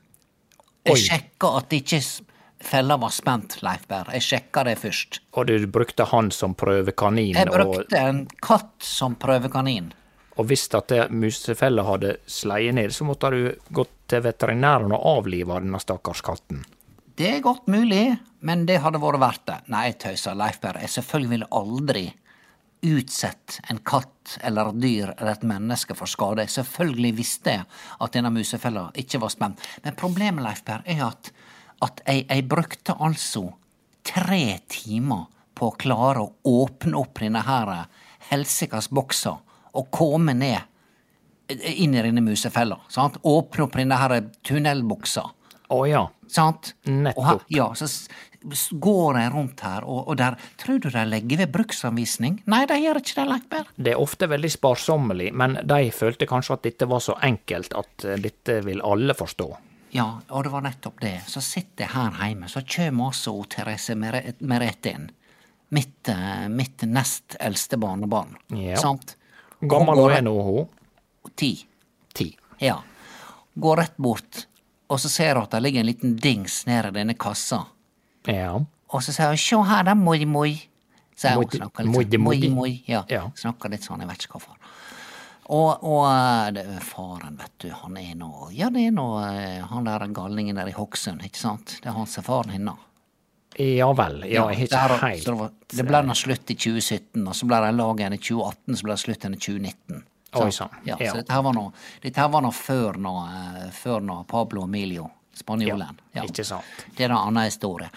Jeg 0.87 1.01
sjekka 1.03 1.51
at 1.59 1.75
ikke 1.75 1.99
s- 1.99 2.21
fella 2.61 2.97
var 2.97 3.09
spent, 3.15 3.59
Leif 3.65 3.87
Berr. 3.87 4.09
Jeg 4.13 4.25
sjekka 4.25 4.63
det 4.67 4.77
først. 4.81 5.19
Og 5.37 5.47
du 5.47 5.67
brukte 5.67 6.05
han 6.11 6.31
som 6.31 6.55
prøvekanin, 6.55 7.35
Jeg 7.35 7.49
og, 7.49 7.73
brukte 7.75 7.97
en 7.97 8.25
katt 8.41 8.75
som 8.83 9.15
prøvekanin. 9.15 9.93
og 10.39 10.45
hvis 10.47 10.69
at 10.73 10.91
musefella 11.11 11.83
hadde 11.83 12.17
sleiet 12.25 12.73
ned, 12.75 12.91
så 12.95 13.03
måtte 13.03 13.29
du 13.31 13.55
gått 13.75 13.91
til 14.07 14.21
veterinæren 14.23 14.91
og 14.95 15.05
avlive 15.17 15.59
denne 15.59 15.79
stakkars 15.79 16.21
katten. 16.21 16.63
Det 17.19 17.27
er 17.35 17.41
godt 17.43 17.67
mulig, 17.67 18.17
men 18.41 18.65
det 18.65 18.79
hadde 18.79 19.01
vært 19.03 19.19
verdt 19.19 19.45
det. 19.49 19.57
Nei, 19.67 19.91
tøyser, 19.91 20.35
Leif 20.39 20.61
Berr. 20.61 20.79
Jeg 20.79 20.89
selvfølgelig 20.89 21.29
ville 21.29 21.49
aldri 21.51 22.05
utsett 22.81 23.59
en 23.69 23.77
katt 23.83 24.37
eller 24.41 24.69
et 24.71 24.79
dyr 24.79 25.09
eller 25.17 25.33
et 25.33 25.43
menneske 25.43 25.95
for 25.99 26.07
skade. 26.07 26.45
Selvfølgelig 26.47 27.11
visste 27.17 27.57
jeg 27.57 27.65
at 27.99 28.13
denne 28.15 28.31
musefella 28.31 28.85
ikke 28.95 29.19
var 29.19 29.33
spent. 29.33 29.59
Men 29.83 29.97
problemet, 29.99 30.43
Leif 30.45 30.63
Berr, 30.63 30.85
er 30.87 31.03
at, 31.09 31.31
at 31.85 32.01
jeg, 32.05 32.25
jeg 32.27 32.47
brukte 32.51 32.95
altså 32.99 33.45
tre 34.05 34.59
timer 34.71 35.27
på 35.55 35.69
å 35.69 35.77
klare 35.79 36.23
å 36.23 36.33
åpne 36.63 36.97
opp 36.99 37.19
denne 37.21 37.43
her 37.45 37.73
helsikas 38.29 38.89
boksa 38.93 39.35
og 39.77 39.89
komme 39.93 40.35
ned 40.37 40.65
inn 41.49 41.95
i 41.97 42.01
denne 42.03 42.21
musefella. 42.21 42.77
Sant? 42.93 43.17
Åpne 43.25 43.65
opp 43.65 43.77
denne 43.79 43.97
her 43.99 44.15
tunnelbuksa. 44.45 45.25
Å 45.69 45.79
ja. 45.89 46.03
Sant? 46.29 46.73
Nettopp. 46.89 47.25
Her, 47.25 47.39
ja, 47.53 47.67
så 47.77 47.87
går 48.79 49.19
jeg 49.19 49.31
rundt 49.33 49.63
her, 49.65 49.85
og, 49.85 50.07
og 50.07 50.17
der 50.19 50.37
Tror 50.61 50.79
du 50.81 50.89
de 50.93 51.01
legger 51.09 51.41
ved 51.41 51.51
bruksanvisning? 51.53 52.39
Nei, 52.49 52.63
de 52.69 52.77
gjør 52.79 53.01
ikke 53.01 53.17
det, 53.17 53.25
Leikberg. 53.33 53.71
Det 53.75 53.93
er 53.93 54.03
ofte 54.03 54.29
veldig 54.31 54.51
sparsommelig, 54.53 55.31
men 55.35 55.57
de 55.67 55.89
følte 55.95 56.29
kanskje 56.29 56.57
at 56.57 56.67
dette 56.69 56.89
var 56.89 57.03
så 57.03 57.17
enkelt 57.25 57.75
at 57.77 58.05
eh, 58.07 58.21
dette 58.21 58.59
vil 58.65 58.83
alle 58.85 59.17
forstå. 59.17 59.49
Ja, 59.91 60.19
og 60.29 60.43
det 60.45 60.51
var 60.53 60.61
nettopp 60.61 60.99
det. 61.01 61.15
Så 61.27 61.41
sitter 61.41 61.85
jeg 61.85 61.93
her 61.95 62.11
hjemme, 62.27 62.49
så 62.51 62.61
kjem 62.61 62.99
altså 63.01 63.33
Therese 63.49 63.95
Mere- 63.97 64.35
Merete 64.41 64.91
inn. 64.93 65.09
Mitt, 65.71 66.07
eh, 66.09 66.47
mitt 66.49 66.81
nest 66.89 67.35
eldste 67.39 67.77
barnebarn. 67.77 68.35
Ja. 68.49 68.77
Sant? 68.77 69.15
Gammel 69.61 69.95
Hun 69.99 70.11
er 70.11 70.21
nå, 70.21 70.33
hun? 70.43 70.67
Ti. 71.35 71.65
Ti. 72.13 72.37
Ja. 72.59 72.79
Går 73.59 73.77
rett 73.77 73.97
bort, 73.97 74.45
og 74.89 74.99
så 74.99 75.09
ser 75.09 75.35
hun 75.35 75.43
at 75.43 75.51
det 75.51 75.61
ligger 75.63 75.79
en 75.81 75.85
liten 75.85 76.15
dings 76.15 76.65
nede 76.65 76.87
i 76.89 76.91
denne 76.91 77.13
kassa. 77.13 77.65
Ja. 78.27 78.53
Og 78.93 79.01
så 79.03 79.11
sier 79.13 79.27
hun 79.27 79.37
'sjå 79.37 79.65
her 79.67 79.83
da, 79.83 79.93
moi 79.95 80.17
moi'. 80.25 80.65
Sier 81.15 81.35
hun, 81.35 81.45
snakker 81.49 81.83
litt 81.83 82.11
sånn, 82.13 82.21
moi. 82.21 82.49
moi. 82.49 82.83
Ja, 82.87 83.03
Ja. 83.09 83.29
snakker 83.35 83.69
litt 83.69 83.81
sånn, 83.83 83.99
jeg 83.99 84.07
vet 84.07 84.17
ikke 84.25 84.39
hvorfor. 84.39 84.55
Og, 85.49 85.81
og 85.81 86.03
eh, 86.05 86.51
det, 86.53 86.65
faren, 86.85 87.39
vet 87.39 87.55
du, 87.63 87.71
han 87.73 87.97
er 87.97 88.11
nå 88.19 88.51
Ja, 88.53 88.69
det 88.69 88.83
er 88.85 88.93
nå 88.93 89.07
eh, 89.23 89.63
han 89.65 89.87
der 89.87 90.05
galningen 90.13 90.59
der 90.59 90.69
i 90.69 90.75
Hokksund, 90.77 91.23
ikke 91.25 91.41
sant? 91.41 91.79
Det 91.81 91.89
er 91.89 91.97
han 91.97 92.09
som 92.09 92.21
er 92.21 92.27
faren 92.27 92.53
hennes. 92.53 92.85
Ja 93.59 93.89
vel. 93.97 94.21
Ja, 94.29 94.45
jeg 94.53 94.69
ja, 94.69 94.77
har 94.77 94.93
ikke 94.93 95.07
helt 95.09 95.23
så 95.23 95.31
det, 95.31 95.39
var, 95.39 95.49
det 95.73 95.85
ble 95.87 96.01
nå 96.05 96.15
slutt 96.15 96.53
i 96.53 96.55
2017, 96.55 97.25
og 97.25 97.33
så 97.35 97.49
ble 97.49 97.63
det 97.65 97.73
lag 97.75 98.03
igjen 98.03 98.15
i 98.15 98.21
2018, 98.21 98.77
så 98.77 98.85
ble 98.85 98.93
det 98.93 99.01
slutt 99.01 99.25
igjen 99.25 99.35
i 99.35 99.41
2019. 99.41 100.03
Oi, 100.29 100.39
Sant? 100.39 100.53
sann. 100.53 100.77
Ja, 100.85 100.95
Ja. 100.99 101.11
Så 101.11 101.17
dette 101.17 101.33
her 101.33 101.41
var 101.41 101.57
nå, 101.57 101.65
var 102.13 102.45
nå 102.45 102.51
før 102.53 103.01
nå, 103.01 103.13
eh, 103.25 103.67
før 103.73 104.05
nå 104.05 104.21
Pablo 104.29 104.63
Emilio, 104.69 105.09
spanjolen. 105.33 105.97
Ja, 106.13 106.23
ikke 106.29 106.45
sant. 106.45 106.85
Det 106.95 107.07
er 107.07 107.09
en 107.09 107.17
annen 107.17 107.49
historie. 107.49 107.89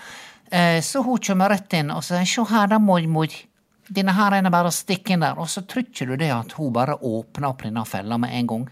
Eh, 0.50 0.80
så 0.80 1.04
hun 1.04 1.18
kommer 1.18 1.52
rett 1.52 1.72
inn 1.72 1.90
og 1.90 2.02
sier 2.04 2.24
'sjå 2.24 2.48
her 2.48 2.66
da, 2.68 2.78
mormor'. 2.78 3.51
Denne 3.92 4.14
her 4.16 4.38
er 4.38 4.48
bare 4.52 4.70
å 4.70 4.74
stikke 4.74 5.14
inn 5.14 5.24
der. 5.24 5.38
Og 5.40 5.50
så 5.52 5.64
tror 5.68 5.84
ikke 5.84 6.06
du 6.08 6.14
det 6.16 6.30
at 6.32 6.54
hun 6.56 6.72
bare 6.72 6.96
åpner 6.96 7.50
opp 7.50 7.64
denne 7.66 7.84
fella 7.88 8.18
med 8.20 8.32
en 8.38 8.50
gang? 8.52 8.68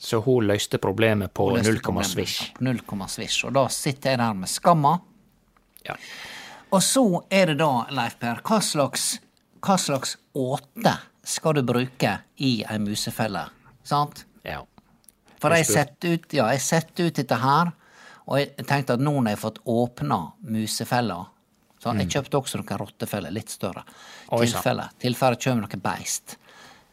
Så 0.00 0.18
hun 0.24 0.48
løste 0.48 0.80
problemet 0.82 1.34
på 1.34 1.52
null 1.54 1.78
komma 1.84 2.02
svisj. 2.04 2.56
Null 2.66 2.80
komma 2.86 3.06
svisj. 3.08 3.44
Og 3.46 3.54
da 3.54 3.68
sitter 3.70 4.14
jeg 4.14 4.20
der 4.20 4.34
med 4.38 4.50
skamma. 4.50 4.96
Ja. 5.86 5.94
Og 6.74 6.82
så 6.82 7.04
er 7.30 7.52
det 7.52 7.60
da, 7.60 7.70
Leif 7.94 8.18
Per, 8.18 8.42
hva 8.42 8.58
slags, 8.64 9.14
hva 9.62 9.76
slags 9.78 10.16
åte 10.34 10.96
skal 11.24 11.54
du 11.60 11.62
bruke 11.62 12.16
i 12.42 12.56
ei 12.66 12.78
musefelle? 12.82 13.46
Sant? 13.86 14.26
ja. 14.42 14.64
For 15.44 15.52
jeg 15.52 15.68
setter 15.68 16.14
ut, 16.16 16.30
ja, 16.32 16.46
jeg 16.54 16.62
setter 16.64 17.10
ut 17.10 17.18
dette 17.20 17.36
her, 17.36 17.70
og 18.24 18.38
jeg 18.40 18.64
tenkte 18.64 18.94
at 18.96 19.02
nå 19.04 19.12
når 19.12 19.34
jeg 19.34 19.36
har 19.36 19.42
fått 19.42 19.58
åpna 19.68 20.18
musefella 20.48 21.18
så 21.84 21.92
Jeg 22.00 22.08
kjøpte 22.14 22.40
også 22.40 22.62
noen 22.62 22.80
rottefeller, 22.80 23.34
litt 23.34 23.52
større. 23.52 23.84
Mm. 23.84 24.38
Oi. 24.38 24.46
Tilfelle, 24.46 24.88
tilfelle 25.02 25.36
kommer 25.36 25.66
noe 25.66 25.80
beist. 25.84 26.38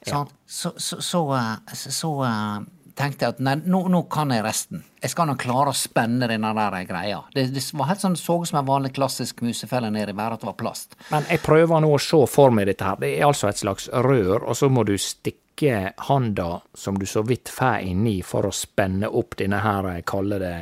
Ja. 0.05 0.25
Så, 0.45 0.73
så, 0.77 0.97
så, 1.01 1.21
eh, 1.37 1.75
så, 1.77 2.11
eh, 2.25 2.61
tenkte 2.97 3.25
jeg 3.25 3.35
at 3.35 3.41
nei, 3.43 3.55
nå, 3.63 3.85
nå 3.91 4.03
kan 4.11 4.33
jeg 4.33 4.43
resten. 4.43 4.83
Jeg 5.01 5.13
skal 5.13 5.29
nå 5.29 5.37
klare 5.39 5.71
å 5.71 5.77
spenne 5.77 6.27
denne 6.29 6.51
der 6.57 6.77
greia. 6.89 7.21
Det, 7.33 7.47
det 7.55 7.63
var 7.77 7.91
helt 7.91 8.03
sånn, 8.03 8.17
så 8.19 8.39
ut 8.41 8.49
som 8.49 8.59
en 8.61 8.67
vanlig 8.67 8.93
klassisk 8.97 9.43
musefelle 9.45 9.91
nedi, 9.93 10.15
bare 10.17 10.35
at 10.35 10.43
det 10.43 10.49
var 10.49 10.59
plast. 10.59 10.97
Men 11.13 11.25
jeg 11.29 11.43
prøver 11.45 11.83
nå 11.83 11.93
å 11.95 12.01
se 12.01 12.19
for 12.29 12.53
meg 12.53 12.67
dette 12.69 12.87
her. 12.87 12.99
Det 13.01 13.13
er 13.15 13.29
altså 13.29 13.49
et 13.49 13.61
slags 13.61 13.87
rør, 13.93 14.43
og 14.43 14.57
så 14.57 14.69
må 14.73 14.83
du 14.87 14.97
stikke 14.99 15.93
handa 16.09 16.51
som 16.77 16.97
du 16.97 17.07
så 17.07 17.23
vidt 17.23 17.51
får 17.53 17.87
inni 17.87 18.19
for 18.25 18.49
å 18.49 18.55
spenne 18.55 19.07
opp 19.07 19.37
denne 19.39 19.61
her, 19.61 19.93
jeg 19.95 20.09
kaller 20.09 20.41
det 20.41 20.55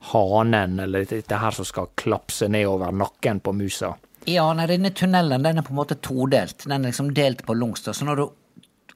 hanen, 0.00 0.78
eller 0.80 1.04
dette 1.04 1.36
her 1.36 1.50
som 1.54 1.64
skal 1.68 1.90
klapse 2.00 2.48
nedover 2.48 2.92
nakken 2.92 3.40
på 3.44 3.52
musa. 3.52 3.94
Ja, 4.28 4.52
nei, 4.56 4.66
denne 4.68 4.90
tunnelen 4.96 5.42
den 5.44 5.60
er 5.60 5.64
på 5.64 5.72
en 5.72 5.80
måte 5.80 5.96
todelt. 6.00 6.64
Den 6.66 6.78
er 6.84 6.90
liksom 6.90 7.12
delt 7.16 7.44
på 7.46 7.56
langs. 7.56 7.84
Så 7.88 8.04
når 8.04 8.16
du 8.16 8.28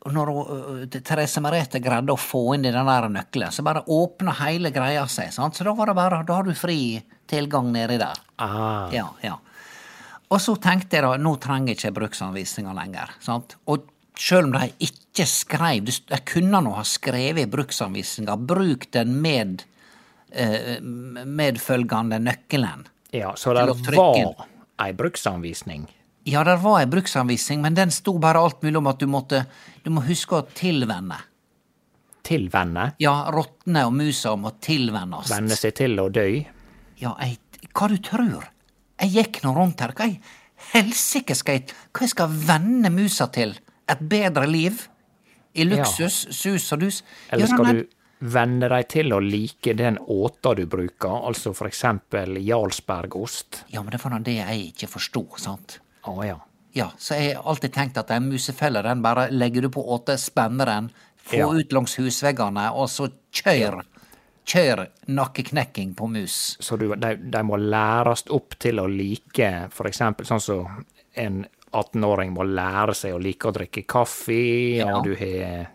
når 0.04 0.26
hun, 0.26 0.82
øh, 0.82 1.00
Therese 1.00 1.40
Merete 1.40 1.80
greide 1.80 2.12
å 2.12 2.20
få 2.20 2.54
inn 2.54 2.66
i 2.68 2.72
den 2.74 2.84
der 2.84 3.08
nøkkelen, 3.08 3.52
så 3.52 3.64
bare 3.64 3.86
åpna 3.88 4.34
hele 4.42 4.68
greia 4.70 5.06
seg. 5.08 5.32
sant? 5.32 5.56
Så 5.56 5.64
da 5.64 5.72
var 5.72 5.86
det 5.86 5.94
bare, 5.96 6.22
da 6.28 6.34
har 6.34 6.44
du 6.44 6.52
fri 6.52 7.02
tilgang 7.26 7.72
nedi 7.72 7.96
der. 7.98 8.20
Ah, 8.38 8.90
Ja, 8.92 9.08
ja. 9.22 9.38
Og 10.30 10.40
så 10.40 10.56
tenkte 10.60 10.96
jeg 10.98 11.04
da, 11.04 11.16
nå 11.16 11.36
trenger 11.40 11.72
jeg 11.72 11.78
ikke 11.78 12.00
bruksanvisninga 12.00 12.74
lenger. 12.74 13.10
sant? 13.20 13.56
Og 13.66 13.84
sjøl 14.16 14.44
om 14.44 14.52
de 14.52 14.72
ikke 14.80 15.26
skrev 15.26 15.84
De 15.84 16.18
kunne 16.26 16.60
nå 16.60 16.74
ha 16.74 16.82
skrevet 16.82 17.46
i 17.46 17.50
bruksanvisninga 17.50 18.36
'bruk 18.36 18.90
den 18.90 19.20
med 19.22 19.64
medfølgende 21.24 22.18
nøkkelen'. 22.18 22.86
ja, 23.12 23.34
så 23.36 23.54
det 23.54 23.66
var 23.96 24.46
ei 24.82 24.92
bruksanvisning. 24.92 25.86
Ja, 26.24 26.44
det 26.44 26.56
var 26.62 26.80
ei 26.80 26.86
bruksanvisning, 26.86 27.60
men 27.62 27.74
den 27.74 27.90
sto 27.90 28.18
bare 28.18 28.40
alt 28.40 28.62
mulig 28.62 28.78
om 28.78 28.86
at 28.86 28.98
du 28.98 29.06
måtte 29.06 29.44
Du 29.84 29.90
må 29.90 30.00
huske 30.00 30.38
å 30.38 30.46
tilvenne. 30.56 31.18
Tilvenne? 32.24 32.94
Ja, 32.98 33.28
rottene 33.28 33.82
og 33.84 33.92
musa 33.92 34.32
må 34.40 34.54
tilvennes. 34.64 35.28
Venne 35.28 35.56
seg 35.60 35.74
til 35.76 35.98
å 36.00 36.08
dø. 36.08 36.24
Ja, 36.96 37.12
jeg, 37.20 37.36
hva 37.76 37.88
du 37.92 37.98
tror? 38.00 38.46
Jeg 39.02 39.12
gikk 39.12 39.42
nå 39.44 39.52
rundt 39.52 39.84
her. 39.84 39.92
Hva 39.92 40.08
i 40.08 40.16
helsike 40.72 41.36
skal 41.36 41.58
jeg 41.58 41.74
Hva 41.92 42.06
jeg 42.06 42.14
skal 42.14 42.32
venne 42.48 42.88
musa 42.94 43.28
til? 43.28 43.52
Et 43.90 44.00
bedre 44.00 44.46
liv? 44.48 44.86
I 45.54 45.68
luksus, 45.68 46.24
sus 46.34 46.72
og 46.72 46.80
dus? 46.80 47.02
Eller 47.30 47.46
skal 47.46 47.68
du 47.68 47.84
venne 48.24 48.68
deg 48.72 48.86
til 48.88 49.12
å 49.12 49.18
like 49.20 49.74
den 49.76 49.98
åta 50.10 50.54
du 50.56 50.64
bruker, 50.70 51.12
altså 51.28 51.52
eksempel 51.68 52.38
Jarlsbergost? 52.40 53.64
Ja, 53.74 53.82
men 53.82 53.92
det 53.92 54.00
var 54.04 54.18
det 54.24 54.36
jeg 54.38 54.66
ikke 54.72 54.88
forsto, 54.88 55.26
sant? 55.40 55.78
Å 56.08 56.14
ja. 56.26 56.38
Ja, 56.74 56.88
så 56.98 57.14
jeg 57.14 57.36
har 57.36 57.44
alltid 57.52 57.72
tenkt 57.76 57.98
at 58.00 58.10
en 58.10 58.28
musefelle, 58.32 58.82
den 58.82 59.02
bare 59.04 59.28
legger 59.30 59.62
du 59.62 59.68
på 59.70 59.84
åte, 59.94 60.16
spenner 60.18 60.66
den, 60.66 60.88
få 61.24 61.36
Ja. 61.38 61.48
ut 61.54 61.72
langs 61.72 61.94
husveggene, 62.00 62.64
og 62.74 62.88
så 62.90 63.06
kjør, 63.32 63.82
kjør 64.44 64.86
nakkeknekking 65.06 65.94
på 65.94 66.08
mus. 66.10 66.56
Så 66.60 66.76
du, 66.76 66.88
de, 66.96 67.14
de 67.16 67.42
må 67.46 67.56
læres 67.56 68.24
opp 68.34 68.58
til 68.58 68.80
å 68.82 68.88
like 68.90 69.68
eksempel 69.88 70.26
sånn 70.26 70.40
som 70.42 70.84
en 71.14 71.44
18-åring 71.74 72.32
må 72.34 72.42
lære 72.46 72.94
seg 72.94 73.14
å 73.14 73.22
like 73.22 73.48
å 73.48 73.54
drikke 73.54 73.86
kaffe, 73.86 74.76
Ja. 74.80 74.96
og 74.98 75.04
du 75.06 75.14
har 75.14 75.70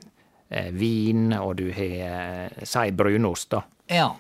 vin, 0.74 1.34
og 1.38 1.56
du 1.60 1.68
har 1.76 1.92
eh, 2.08 2.64
si 2.66 2.92
brunost, 2.92 3.50
da. 3.54 3.62
Ja, 3.90 4.16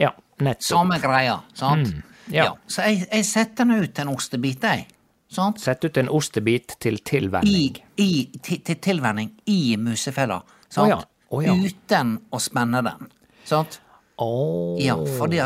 Ja, 0.00 0.14
nettopp. 0.40 0.62
samme 0.64 0.96
greia, 1.02 1.40
sant? 1.54 1.88
Mm, 1.92 2.02
ja. 2.32 2.46
Så 2.66 2.82
jeg, 2.88 3.02
jeg 3.12 3.24
setter 3.28 3.64
nå 3.68 3.82
ut 3.84 3.98
en 4.00 4.08
ostebit, 4.14 4.62
jeg. 4.64 4.86
Sant? 5.30 5.60
Sett 5.60 5.84
ut 5.84 5.96
en 6.00 6.08
ostebit 6.08 6.72
til 6.82 6.96
I, 6.96 7.02
tilvenning. 7.06 7.76
i, 8.00 8.08
til, 8.42 8.62
til 8.66 8.76
tilvenning 8.82 9.28
i 9.46 9.76
musefella. 9.78 10.40
Sant? 10.68 10.86
Oh, 10.86 10.88
ja. 10.88 11.00
Oh, 11.30 11.44
ja. 11.44 11.52
uten 11.54 12.16
å 12.34 12.40
spenne 12.42 12.80
den. 12.82 13.10
Sant? 13.46 13.76
Åh. 14.18 14.80
Ja, 14.82 14.96
for 15.18 15.28
det, 15.30 15.44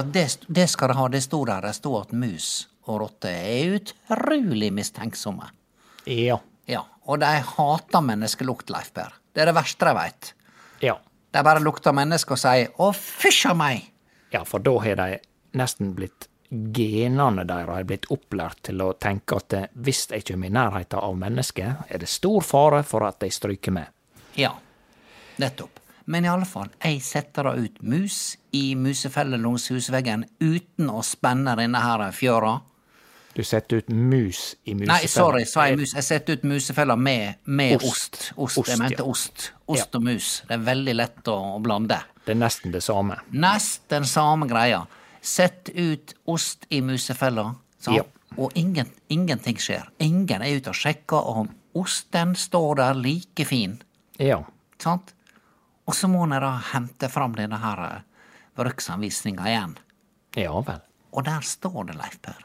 det 0.48 0.68
skal 0.70 0.88
det 0.88 0.96
ha. 0.96 1.08
Det 1.12 1.20
sto 1.26 1.42
der. 1.44 1.60
Det 1.66 1.74
sto 1.76 1.92
at 2.00 2.12
mus 2.16 2.68
og 2.86 3.00
rotter 3.02 3.34
er 3.34 3.76
utrolig 3.80 4.70
mistenksomme. 4.72 5.50
Ja. 6.06 6.38
Ja, 6.68 6.80
og 7.04 7.20
de 7.20 7.28
hater 7.44 8.00
menneskelukt, 8.04 8.70
Leif 8.72 8.90
Per. 8.96 9.12
Det 9.34 9.42
er 9.42 9.50
det 9.50 9.56
verste 9.56 9.88
de 9.88 9.94
veit. 9.96 10.30
Ja. 10.84 10.98
De 11.34 11.42
bare 11.42 11.62
lukter 11.62 11.92
mennesker 11.92 12.36
og 12.36 12.38
sier 12.38 12.70
'å, 12.78 12.92
fysj 12.94 13.50
a 13.50 13.54
meg'. 13.54 13.90
Ja, 14.30 14.44
for 14.44 14.58
da 14.58 14.78
har 14.78 14.96
de 14.96 15.18
nesten 15.52 15.94
blitt 15.94 16.28
Genene 16.54 17.42
deres 17.44 17.72
har 17.72 17.86
blitt 17.88 18.04
opplært 18.14 18.60
til 18.68 18.82
å 18.84 18.92
tenke 18.92 19.38
at 19.40 19.52
eh, 19.52 19.70
hvis 19.74 20.06
jeg 20.10 20.22
kommer 20.28 20.46
i 20.46 20.54
nærheten 20.54 21.00
av 21.00 21.16
mennesker, 21.18 21.72
er 21.88 21.98
det 21.98 22.08
stor 22.08 22.44
fare 22.46 22.82
for 22.86 23.02
at 23.02 23.18
de 23.18 23.30
stryker 23.30 23.74
med. 23.74 23.90
Ja, 24.38 24.52
nettopp. 25.42 25.80
Men 26.04 26.24
i 26.24 26.28
alle 26.28 26.46
fall, 26.46 26.68
jeg 26.84 27.00
setter 27.02 27.48
da 27.48 27.54
ut 27.56 27.80
mus 27.82 28.36
i 28.52 28.74
musefelle 28.76 29.40
langs 29.40 29.70
husveggen 29.72 30.26
uten 30.38 30.90
å 30.92 31.02
spenne 31.02 31.56
denne 31.56 31.80
her 31.80 32.04
fjøra. 32.12 32.58
Du 33.34 33.42
setter 33.44 33.76
ut 33.82 33.88
mus 33.88 34.56
i 34.64 34.74
musefella. 34.74 34.98
Nei, 35.00 35.08
sorry, 35.10 35.44
sa 35.50 35.64
jeg 35.66 35.78
mus. 35.80 35.94
Jeg 35.96 36.06
setter 36.06 36.36
ut 36.38 36.44
musefella 36.46 36.94
med, 36.96 37.40
med 37.44 37.76
Ost. 37.82 37.88
ost. 37.90 38.32
ost. 38.36 38.58
Ost, 38.58 38.68
Jeg 38.70 38.78
mente 38.78 39.00
ja. 39.02 39.06
ost. 39.10 39.46
Ost 39.66 39.94
og 39.98 40.04
mus. 40.06 40.28
Det 40.48 40.54
er 40.54 40.62
veldig 40.68 40.94
lett 40.94 41.30
å, 41.32 41.34
å 41.56 41.58
blande. 41.64 41.98
Det 42.24 42.36
er 42.36 42.38
nesten 42.38 42.72
det 42.74 42.82
samme. 42.86 43.18
Nesten 43.34 44.06
samme 44.06 44.46
greia. 44.50 44.84
Sett 45.24 45.72
ut 45.74 46.14
ost 46.30 46.66
i 46.70 46.78
musefella, 46.84 47.48
sant? 47.80 47.96
Ja. 47.96 48.04
og 48.36 48.54
ingen, 48.58 48.88
ingenting 49.08 49.58
skjer. 49.58 49.88
Ingen 50.04 50.42
er 50.42 50.54
ute 50.58 50.70
og 50.70 50.78
sjekker 50.78 51.28
om 51.34 51.50
osten 51.74 52.36
står 52.38 52.78
der 52.80 52.94
like 53.02 53.44
fin. 53.50 53.80
Ja. 54.22 54.42
Sant? 54.78 55.14
Og 55.86 55.94
så 55.98 56.08
må 56.08 56.22
en 56.28 56.36
da 56.38 56.54
hente 56.72 57.10
fram 57.12 57.34
denne 57.36 57.58
her 57.60 57.82
eh, 57.88 58.02
bruksanvisninga 58.56 59.48
igjen. 59.50 59.74
Ja 60.38 60.54
vel. 60.66 60.80
Og 61.14 61.26
der 61.26 61.44
står 61.46 61.90
det, 61.90 61.96
Leif 61.98 62.18
Per. 62.22 62.40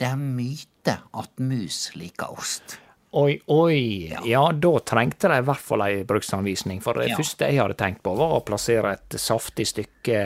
Det 0.00 0.08
er 0.08 0.16
myte 0.16 0.94
at 1.20 1.42
mus 1.44 1.90
liker 2.00 2.32
ost. 2.32 2.78
Oi, 3.12 3.34
oi. 3.50 4.06
Ja, 4.24 4.44
da 4.54 4.70
trengte 4.86 5.28
de 5.28 5.40
i 5.42 5.44
hvert 5.44 5.60
fall 5.66 5.82
ei 5.82 6.04
bruksanvisning. 6.06 6.78
For 6.80 6.94
det 6.94 7.08
Ja. 7.10 7.16
første 7.18 7.48
jeg 7.50 7.58
hadde 7.60 7.74
tenkt 7.76 8.02
på, 8.06 8.14
var 8.16 8.36
å 8.38 8.44
plassere 8.46 8.92
et 8.94 9.16
saftig 9.18 9.66
stykke 9.66 10.20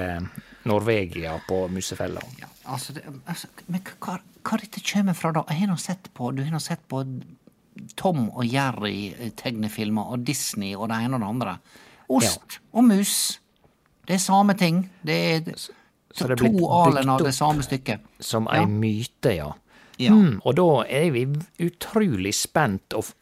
Norvegia 0.69 1.41
på 1.49 1.65
musefella. 1.73 2.21
Ja, 2.39 2.47
altså, 2.67 2.93
det, 2.93 3.03
altså 3.27 3.49
Men 3.69 3.81
hva, 4.01 4.19
hva 4.45 4.59
dette 4.61 4.81
kommer 4.93 5.15
fra, 5.17 5.33
da? 5.33 5.45
Jeg 5.49 5.61
har 5.61 5.73
nå 5.73 5.79
sett 5.81 6.11
på 6.15 6.31
Du 6.37 6.43
har 6.45 6.51
nå 6.53 6.61
sett 6.61 6.87
på 6.89 7.03
Tom 7.97 8.29
og 8.31 8.45
Jerry-tegnefilmer 8.45 10.13
og 10.13 10.25
Disney 10.25 10.75
og 10.77 10.89
det 10.93 11.01
ene 11.03 11.17
og 11.17 11.21
det 11.25 11.29
andre. 11.29 11.57
Ost 12.09 12.61
og 12.73 12.85
mus. 12.85 13.41
Det 14.07 14.15
er 14.15 14.23
samme 14.23 14.55
ting. 14.61 14.91
Det 15.05 15.19
er 15.49 16.37
to 16.37 16.69
alen 16.71 17.09
av 17.09 17.25
det 17.25 17.33
samme 17.35 17.65
stykket. 17.65 18.01
Som 18.21 18.47
Ja. 18.53 18.61
ei 18.61 18.67
myte, 18.67 19.35
ja. 19.37 19.53
Ja. 20.01 20.13
Mm, 20.13 20.41
og 20.45 20.57
da 20.59 20.69
er 20.91 21.11
vi 21.15 21.27
utrolig 21.63 22.33
spent 22.35 22.95
og 22.99 23.13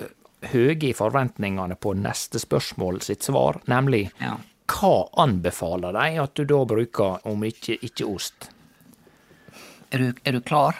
høye 0.52 0.78
i 0.88 0.94
forventningene 0.96 1.76
på 1.76 1.92
neste 1.98 2.40
spørsmål 2.42 3.02
sitt 3.04 3.22
svar, 3.22 3.60
nemlig 3.68 4.10
Ja. 4.20 4.38
hva 4.72 5.08
anbefaler 5.20 5.92
de 5.92 6.18
at 6.22 6.34
du 6.34 6.44
da 6.48 6.64
bruker 6.64 7.20
om 7.28 7.44
ikke, 7.44 7.76
ikke 7.82 8.06
ost? 8.08 8.48
Er 9.92 9.98
du, 9.98 10.12
er 10.24 10.32
du 10.32 10.40
klar? 10.40 10.78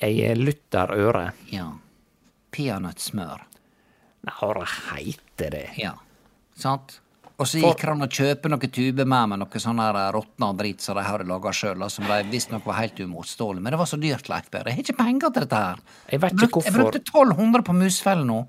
Jeg 0.00 0.18
er 0.30 0.34
lytter 0.34 0.90
øre. 0.94 1.32
Ja. 1.50 1.72
Peanøttsmør. 2.50 3.44
Nei, 4.26 4.64
heiter 4.90 5.50
det? 5.54 5.68
Ja. 5.78 5.92
Sant? 6.58 7.00
Og 7.38 7.46
så 7.46 7.60
gikk 7.62 7.84
han 7.86 8.02
og 8.02 8.10
kjøpe 8.10 8.50
noen 8.50 8.70
tuber 8.74 9.06
med 9.06 9.30
meg, 9.30 9.38
noe 9.38 9.60
sånn 9.62 9.78
her 9.78 9.98
råtna 10.14 10.48
drit 10.58 10.82
som 10.82 10.98
de 10.98 11.04
hadde 11.06 11.26
laga 11.28 11.52
sjøl, 11.54 11.84
som 11.94 12.08
de 12.10 12.16
visstnok 12.32 12.66
var 12.66 12.80
helt 12.80 12.98
uimotståelig. 12.98 13.62
Men 13.62 13.76
det 13.76 13.78
var 13.78 13.90
så 13.90 13.98
dyrt, 14.02 14.26
Leif 14.32 14.48
Berr. 14.50 14.66
Jeg 14.66 14.80
har 14.80 14.82
ikke 14.82 14.98
penger 14.98 15.30
til 15.30 15.46
dette 15.46 15.60
her. 15.62 15.84
Jeg 16.10 16.24
vet 16.24 16.34
ikke 16.34 16.48
hvorfor. 16.56 16.66
jeg 16.66 16.78
brukte 16.80 17.02
1200 17.04 17.66
på 17.68 17.78
musfell 17.78 18.26
nå. 18.26 18.40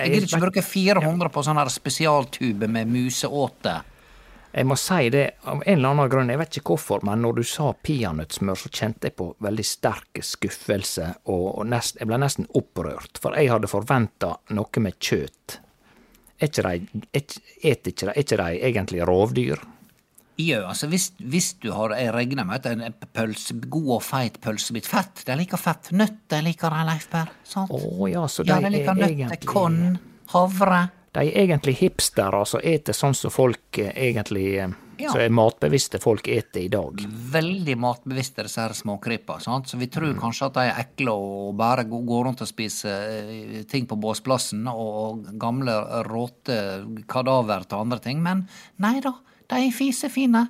Jeg 0.00 0.14
gidder 0.14 0.28
ikke 0.30 0.42
bruke 0.46 0.64
400 0.64 1.32
på 1.34 1.44
sånn 1.44 1.62
spesialtube 1.68 2.68
med 2.72 2.88
museåte. 2.88 3.76
Jeg 4.50 4.66
må 4.66 4.74
si 4.80 5.10
det, 5.12 5.26
av 5.46 5.60
en 5.60 5.76
eller 5.76 5.92
annen 5.92 6.08
grunn, 6.10 6.30
jeg 6.32 6.40
vet 6.40 6.56
ikke 6.58 6.72
hvorfor, 6.74 7.04
men 7.06 7.20
når 7.22 7.36
du 7.36 7.44
sa 7.46 7.68
peanøttsmør, 7.86 8.58
så 8.58 8.70
kjente 8.72 9.06
jeg 9.06 9.14
på 9.20 9.28
veldig 9.46 9.66
sterk 9.68 10.24
skuffelse, 10.26 11.12
og 11.30 11.60
nest, 11.70 12.00
jeg 12.00 12.08
ble 12.10 12.18
nesten 12.18 12.48
opprørt, 12.58 13.20
for 13.22 13.36
jeg 13.38 13.52
hadde 13.52 13.70
forventa 13.70 14.32
noe 14.56 14.82
med 14.82 14.98
kjøtt. 14.98 15.60
Er 16.40 16.48
ikke 16.48 16.64
de, 16.64 17.02
et, 17.12 17.36
et 17.62 17.92
ikke 17.92 18.06
de, 18.08 18.14
er 18.14 18.24
ikke 18.24 18.40
de 18.40 18.64
egentlig 18.70 19.06
rovdyr? 19.08 19.60
Jo, 20.40 20.60
altså 20.70 20.88
hvis, 20.88 21.10
hvis 21.18 21.50
du 21.60 21.72
har 21.76 21.92
Jeg 21.98 22.14
regner 22.14 22.46
med 22.48 22.66
at 22.66 22.70
en 22.72 22.94
pølse, 23.12 23.54
god 23.68 23.90
og 23.98 24.02
feit 24.02 24.38
pølsebit 24.40 24.88
Fett. 24.88 25.24
De 25.26 25.36
liker 25.36 25.60
fett. 25.60 25.90
Nøtter 25.92 26.44
liker 26.46 26.72
de, 26.72 26.84
Leif 26.88 27.10
Berr. 27.12 27.32
Sant? 27.44 27.72
Å 27.72 28.08
ja, 28.08 28.24
så 28.28 28.46
de 28.46 28.54
ja, 28.54 28.60
de 28.62 28.70
er 28.70 28.76
liker 28.78 28.96
nøtter, 28.96 29.12
egentlig 29.12 29.50
korn, 29.50 29.98
havre. 30.32 30.80
De 31.12 31.26
er 31.26 31.42
egentlig 31.44 31.76
hipstere, 31.80 32.44
som 32.46 32.62
eter 32.64 32.96
sånn 32.96 33.16
som 33.18 33.34
folk 33.34 33.80
eh, 33.82 33.90
egentlig 34.08 34.46
eh, 34.62 34.72
Ja. 35.00 35.10
Så 35.14 35.20
er 35.24 35.30
matbevisste 35.32 35.98
folk 36.02 36.28
eter 36.28 36.60
i 36.64 36.68
dag. 36.68 37.00
veldig 37.32 37.76
matbevisste, 37.80 38.42
disse 38.46 38.60
her 38.60 38.74
småkrypa. 38.76 39.38
Sant? 39.40 39.66
Så 39.70 39.78
vi 39.80 39.86
tror 39.88 40.14
kanskje 40.18 40.46
at 40.50 40.54
de 40.54 40.60
er 40.68 40.80
ekle 40.84 41.10
og 41.14 41.56
bare 41.56 41.84
gå- 41.84 42.04
går 42.06 42.24
rundt 42.28 42.40
og 42.44 42.48
spiser 42.48 43.08
eh, 43.08 43.62
ting 43.70 43.86
på 43.86 43.96
båsplassen 44.00 44.66
og 44.70 45.26
gamle 45.38 45.72
råte 46.08 47.04
kadaver 47.08 47.64
til 47.68 47.78
andre 47.78 47.98
ting. 48.00 48.22
Men 48.22 48.46
nei 48.78 49.00
da, 49.00 49.14
de 49.48 49.66
er 49.66 49.70
fisefine. 49.72 50.48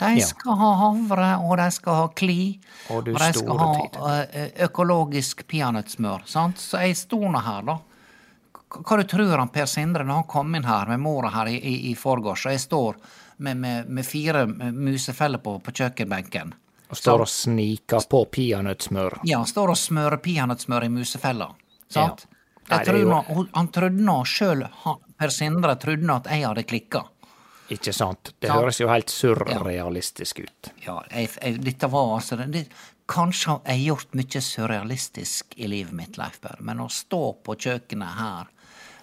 De 0.00 0.14
Ja. 0.16 0.24
skal 0.24 0.56
ha 0.56 0.68
havre, 0.80 1.26
og 1.44 1.58
de 1.60 1.70
skal 1.70 1.94
ha 1.94 2.08
kli. 2.16 2.58
Og, 2.88 2.96
og 2.96 3.04
de 3.04 3.32
skal 3.36 3.58
ha 3.58 3.74
tid. 3.76 3.98
eh, 4.32 4.50
økologisk 4.64 5.42
peanøttsmør. 5.46 6.22
Så 6.26 6.80
jeg 6.80 6.96
sto 6.96 7.18
nå 7.28 7.38
her, 7.44 7.62
da. 7.68 7.78
Hva 8.70 8.96
du 8.96 9.04
tror 9.04 9.36
han 9.36 9.48
Per 9.50 9.66
Sindre 9.66 10.04
når 10.06 10.14
han 10.22 10.28
kom 10.30 10.54
inn 10.54 10.62
her 10.64 10.86
med 10.86 11.00
mora 11.02 11.28
her 11.34 11.46
i, 11.50 11.56
i, 11.58 11.90
i 11.90 11.94
forgårs, 11.98 12.46
og 12.46 12.52
jeg 12.54 12.60
står 12.62 12.96
med, 13.40 13.56
med, 13.60 13.88
med 13.88 14.06
fire 14.06 14.46
musefeller 14.46 15.40
på, 15.42 15.56
på 15.64 15.72
kjøkkenbenken. 15.80 16.52
Og 16.90 16.98
står 16.98 17.22
og 17.24 17.30
sniker 17.30 18.04
på 18.10 18.24
peanøttsmør. 18.34 19.20
Ja, 19.28 19.40
står 19.46 19.72
og 19.74 19.78
smører 19.78 20.18
peanøttsmør 20.22 20.88
i 20.88 20.90
musefella. 20.92 21.52
Sant? 21.88 22.26
Ja. 22.26 22.36
Nei, 22.70 22.78
Jeg 22.78 22.86
tror 22.86 22.98
jo- 23.00 23.46
han 23.54 23.68
trodde 23.74 24.04
nå 24.06 24.18
sjøl, 24.26 24.66
Per 25.18 25.32
Sindre 25.34 25.74
trodde 25.76 26.06
nå 26.06 26.16
at 26.20 26.28
jeg 26.30 26.46
hadde 26.46 26.62
klikka. 26.64 27.04
Ikke 27.70 27.92
sant? 27.94 28.32
Det 28.38 28.48
Sant. 28.48 28.58
høres 28.60 28.80
jo 28.80 28.88
helt 28.90 29.10
surrealistisk 29.10 30.40
ut. 30.42 30.70
Ja, 30.86 31.00
jeg, 31.14 31.30
jeg, 31.42 31.60
dette 31.62 31.90
var 31.90 32.16
altså 32.16 32.38
det, 32.40 32.48
det, 32.54 32.64
Kanskje 33.10 33.50
har 33.56 33.60
jeg 33.66 33.86
gjort 33.88 34.12
mye 34.14 34.40
surrealistisk 34.46 35.54
i 35.58 35.66
livet 35.66 35.92
mitt, 35.98 36.18
Leif 36.18 36.40
Berr, 36.42 36.60
men 36.62 36.78
å 36.82 36.86
stå 36.90 37.22
på 37.42 37.56
kjøkkenet 37.58 38.18
her 38.20 38.50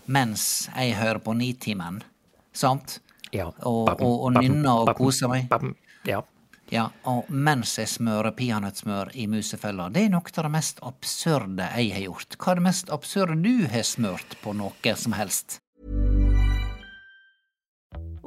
mens 0.08 0.70
jeg 0.72 0.96
hører 0.96 1.20
på 1.20 1.34
Nitimen, 1.36 2.00
sant? 2.56 3.02
Ja. 3.36 3.52
Og, 3.62 3.92
og, 3.92 4.16
og 4.28 4.34
nynne 4.40 4.74
og 4.84 4.94
kose 4.98 5.30
meg. 5.32 5.52
Ja. 6.08 6.24
Ja, 6.68 6.90
og 7.08 7.30
mens 7.32 7.78
jeg 7.80 7.88
smører 7.88 8.34
peanøttsmør 8.36 9.14
i 9.16 9.24
musefella. 9.32 9.88
Det 9.94 10.04
er 10.04 10.12
noe 10.12 10.34
av 10.34 10.48
det 10.50 10.52
mest 10.52 10.82
absurde 10.84 11.70
jeg 11.78 11.94
har 11.96 12.04
gjort. 12.10 12.36
Hva 12.36 12.52
er 12.52 12.60
det 12.60 12.66
mest 12.66 12.92
absurde 12.92 13.40
du 13.40 13.70
har 13.72 13.88
smørt 13.88 14.36
på 14.44 14.56
noe 14.58 14.96
som 15.00 15.16
helst? 15.16 15.62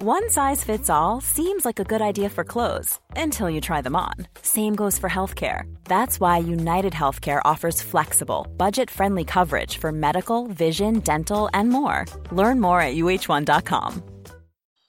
One 0.02 0.30
size 0.30 0.64
fits 0.64 0.88
all 0.88 1.20
seems 1.20 1.66
like 1.66 1.78
a 1.78 1.84
good 1.84 2.00
idea 2.00 2.30
for 2.30 2.42
clothes 2.42 2.98
until 3.16 3.50
you 3.50 3.60
try 3.60 3.82
them 3.82 3.94
on. 3.94 4.14
Same 4.40 4.74
goes 4.74 4.98
for 4.98 5.10
healthcare. 5.10 5.64
That's 5.84 6.18
why 6.18 6.38
United 6.38 6.94
Healthcare 6.94 7.42
offers 7.44 7.82
flexible, 7.82 8.46
budget 8.56 8.90
friendly 8.90 9.24
coverage 9.24 9.76
for 9.76 9.92
medical, 9.92 10.46
vision, 10.46 11.00
dental, 11.00 11.50
and 11.52 11.68
more. 11.68 12.06
Learn 12.32 12.60
more 12.60 12.80
at 12.80 12.96
uh1.com. 12.96 14.02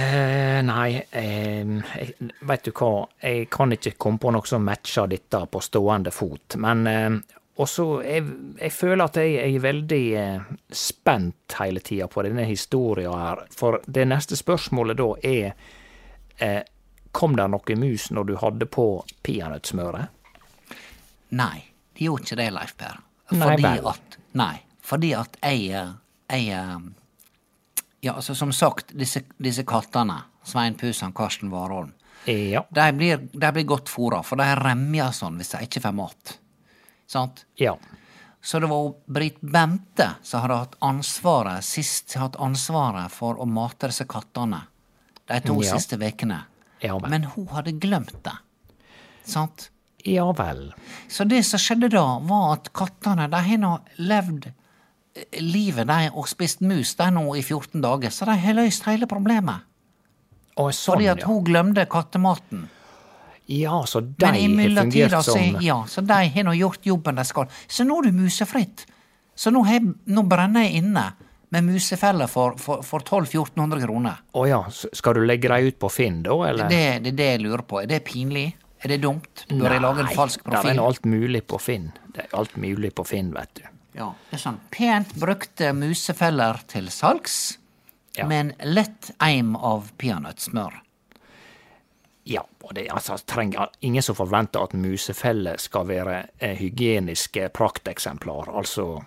Eh, 0.00 0.62
nei, 0.62 1.02
eh, 1.10 1.66
veit 1.66 2.22
vet 2.40 2.64
du 2.64 2.70
hva, 2.72 2.92
jeg 3.20 3.48
kan 3.52 3.74
ikke 3.74 3.92
komme 4.00 4.20
på 4.22 4.30
noe 4.32 4.46
som 4.48 4.64
matcher 4.64 5.10
dette 5.10 5.40
på 5.50 5.60
stående 5.60 6.12
fot. 6.14 6.56
Men 6.62 6.86
eh, 6.88 7.18
også 7.60 7.86
jeg, 8.06 8.24
jeg 8.60 8.72
føler 8.72 9.04
at 9.04 9.18
jeg 9.20 9.34
er 9.44 9.64
veldig 9.64 10.04
eh, 10.16 10.52
spent 10.72 11.56
hele 11.60 11.82
tida 11.84 12.08
på 12.08 12.24
denne 12.24 12.46
historia 12.48 13.12
her. 13.12 13.42
For 13.52 13.80
det 13.84 14.06
neste 14.08 14.38
spørsmålet 14.40 15.00
da 15.00 15.08
er 15.20 15.50
eh, 16.38 16.62
Kom 17.10 17.32
det 17.34 17.48
noe 17.50 17.74
mus 17.74 18.04
når 18.14 18.26
du 18.28 18.36
hadde 18.38 18.66
på 18.70 18.84
peanøttsmøret? 19.26 20.12
Nei, 21.34 21.56
de 21.98 22.04
gjorde 22.06 22.22
ikke 22.22 22.36
det, 22.38 22.46
Leif 22.54 22.74
Per. 22.78 23.00
Nei 23.34 23.48
Fordi 23.48 23.64
vel. 23.66 23.88
at 23.90 24.18
Nei, 24.38 24.54
fordi 24.86 25.10
at 25.18 25.38
jeg 25.42 25.64
Jeg 26.30 26.60
Ja, 28.02 28.14
altså, 28.16 28.34
som 28.34 28.52
sagt, 28.52 28.94
disse, 28.96 29.22
disse 29.38 29.62
kattene, 29.68 30.22
Svein 30.44 30.74
Pusan, 30.74 31.12
Karsten 31.12 31.50
Warholm, 31.52 31.92
Ja. 32.26 32.64
de 32.70 32.92
blir, 32.92 33.18
de 33.32 33.52
blir 33.52 33.64
godt 33.64 33.88
fôra, 33.88 34.22
for 34.24 34.36
de 34.36 34.44
remjer 34.56 35.12
sånn 35.12 35.36
hvis 35.36 35.50
de 35.52 35.58
ikke 35.66 35.80
får 35.80 35.92
mat. 35.94 36.38
Sant? 37.06 37.44
ja. 37.56 37.76
Så 38.42 38.58
det 38.60 38.70
var 38.70 38.94
Britt 39.06 39.40
Bente 39.42 40.14
som 40.22 40.40
hadde 40.40 40.56
hatt 40.56 40.76
ansvaret 40.80 41.62
sist 41.62 42.14
hatt 42.16 42.36
ansvaret 42.40 43.10
for 43.12 43.34
å 43.36 43.44
mate 43.46 43.90
disse 43.90 44.06
kattene 44.08 44.62
de 45.28 45.40
to 45.44 45.60
Ja. 45.60 45.74
siste 45.76 45.98
ukene. 46.00 46.38
Ja. 46.80 46.98
Men 46.98 47.24
hun 47.24 47.46
hadde 47.48 47.72
glemt 47.78 48.22
det. 48.24 48.32
Sant? 49.24 49.68
Ja 50.06 50.32
vel. 50.32 50.72
Så 51.08 51.24
det 51.28 51.42
som 51.44 51.58
skjedde 51.60 51.90
da, 51.90 52.18
var 52.20 52.54
at 52.54 52.72
kattene 52.72 53.28
de 53.28 53.36
har 53.36 53.58
nå 53.58 53.74
levd 53.98 54.52
livet 55.42 55.88
de 55.88 56.10
og 56.14 56.28
spist 56.30 56.62
mus 56.62 56.94
de 56.98 57.08
nå 57.14 57.24
i 57.36 57.42
14 57.42 57.80
dager, 57.82 58.12
så 58.14 58.28
de 58.28 58.36
har 58.40 58.58
løst 58.58 58.86
hele 58.88 59.08
problemet. 59.10 59.66
Og 60.60 60.70
sånn, 60.74 60.94
Fordi 60.94 61.08
at 61.10 61.24
ja. 61.24 61.30
hun 61.30 61.42
glemte 61.46 61.86
kattematen. 61.90 62.68
Ja, 63.50 63.80
så 63.86 64.02
de 64.04 64.26
har 64.26 64.36
fungert 64.36 65.16
som 65.26 65.34
så, 65.34 65.62
ja, 65.64 65.80
så 65.90 66.04
de 66.06 66.20
har 66.34 66.46
nå 66.46 66.54
gjort 66.54 66.86
jobben 66.86 67.18
de 67.18 67.24
skal. 67.26 67.50
Så 67.66 67.86
nå 67.86 67.98
er 67.98 68.10
det 68.10 68.14
musefritt. 68.14 68.84
Så 69.34 69.50
nå, 69.50 69.64
he, 69.66 69.80
nå 69.82 70.22
brenner 70.28 70.68
jeg 70.68 70.84
inne 70.84 71.08
med 71.50 71.66
musefeller 71.66 72.30
for, 72.30 72.54
for, 72.62 72.84
for 72.86 73.02
1200-1400 73.02 73.82
kroner. 73.82 74.20
Å 74.38 74.44
ja, 74.46 74.60
skal 74.70 75.18
du 75.18 75.24
legge 75.26 75.50
dem 75.50 75.66
ut 75.66 75.80
på 75.82 75.90
Finn 75.90 76.20
da, 76.22 76.36
eller? 76.46 76.70
Det, 76.70 76.84
det 77.02 77.14
er 77.14 77.18
det 77.18 77.28
jeg 77.32 77.42
lurer 77.48 77.64
på. 77.66 77.80
Er 77.82 77.90
det 77.90 78.04
pinlig? 78.06 78.46
Er 78.80 78.94
det 78.94 79.00
dumt? 79.02 79.44
Bør 79.50 79.74
jeg 79.74 79.82
lage 79.82 80.04
en 80.06 80.14
falsk 80.14 80.46
Det 80.46 80.62
er 80.70 80.78
alt 80.84 81.10
mulig 81.10 81.42
på 81.50 81.58
Finn. 81.60 81.90
Det 82.14 82.28
er 82.28 82.38
alt 82.38 82.54
mulig 82.60 82.94
på 82.94 83.04
Finn, 83.08 83.34
vet 83.34 83.58
du. 83.58 83.66
Ja, 83.96 84.12
det 84.30 84.36
er 84.38 84.42
sånn 84.44 84.60
pent 84.70 85.14
brukte 85.18 85.72
musefeller 85.74 86.60
til 86.70 86.86
salgs, 86.94 87.56
Ja. 88.16 88.26
med 88.26 88.40
en 88.40 88.74
lett 88.74 89.10
eim 89.22 89.56
av 89.56 89.92
peanøttsmør. 89.98 90.80
Ja, 92.24 92.42
og 92.62 92.74
det 92.74 92.88
altså, 92.92 93.16
trenger 93.26 93.70
ingen 93.80 94.02
som 94.02 94.14
forventer 94.14 94.62
at 94.62 94.74
musefeller 94.76 95.56
skal 95.58 95.86
være 95.88 96.16
eh, 96.38 96.56
hygieniske 96.58 97.48
prakteksemplar. 97.56 98.50
Altså, 98.54 99.00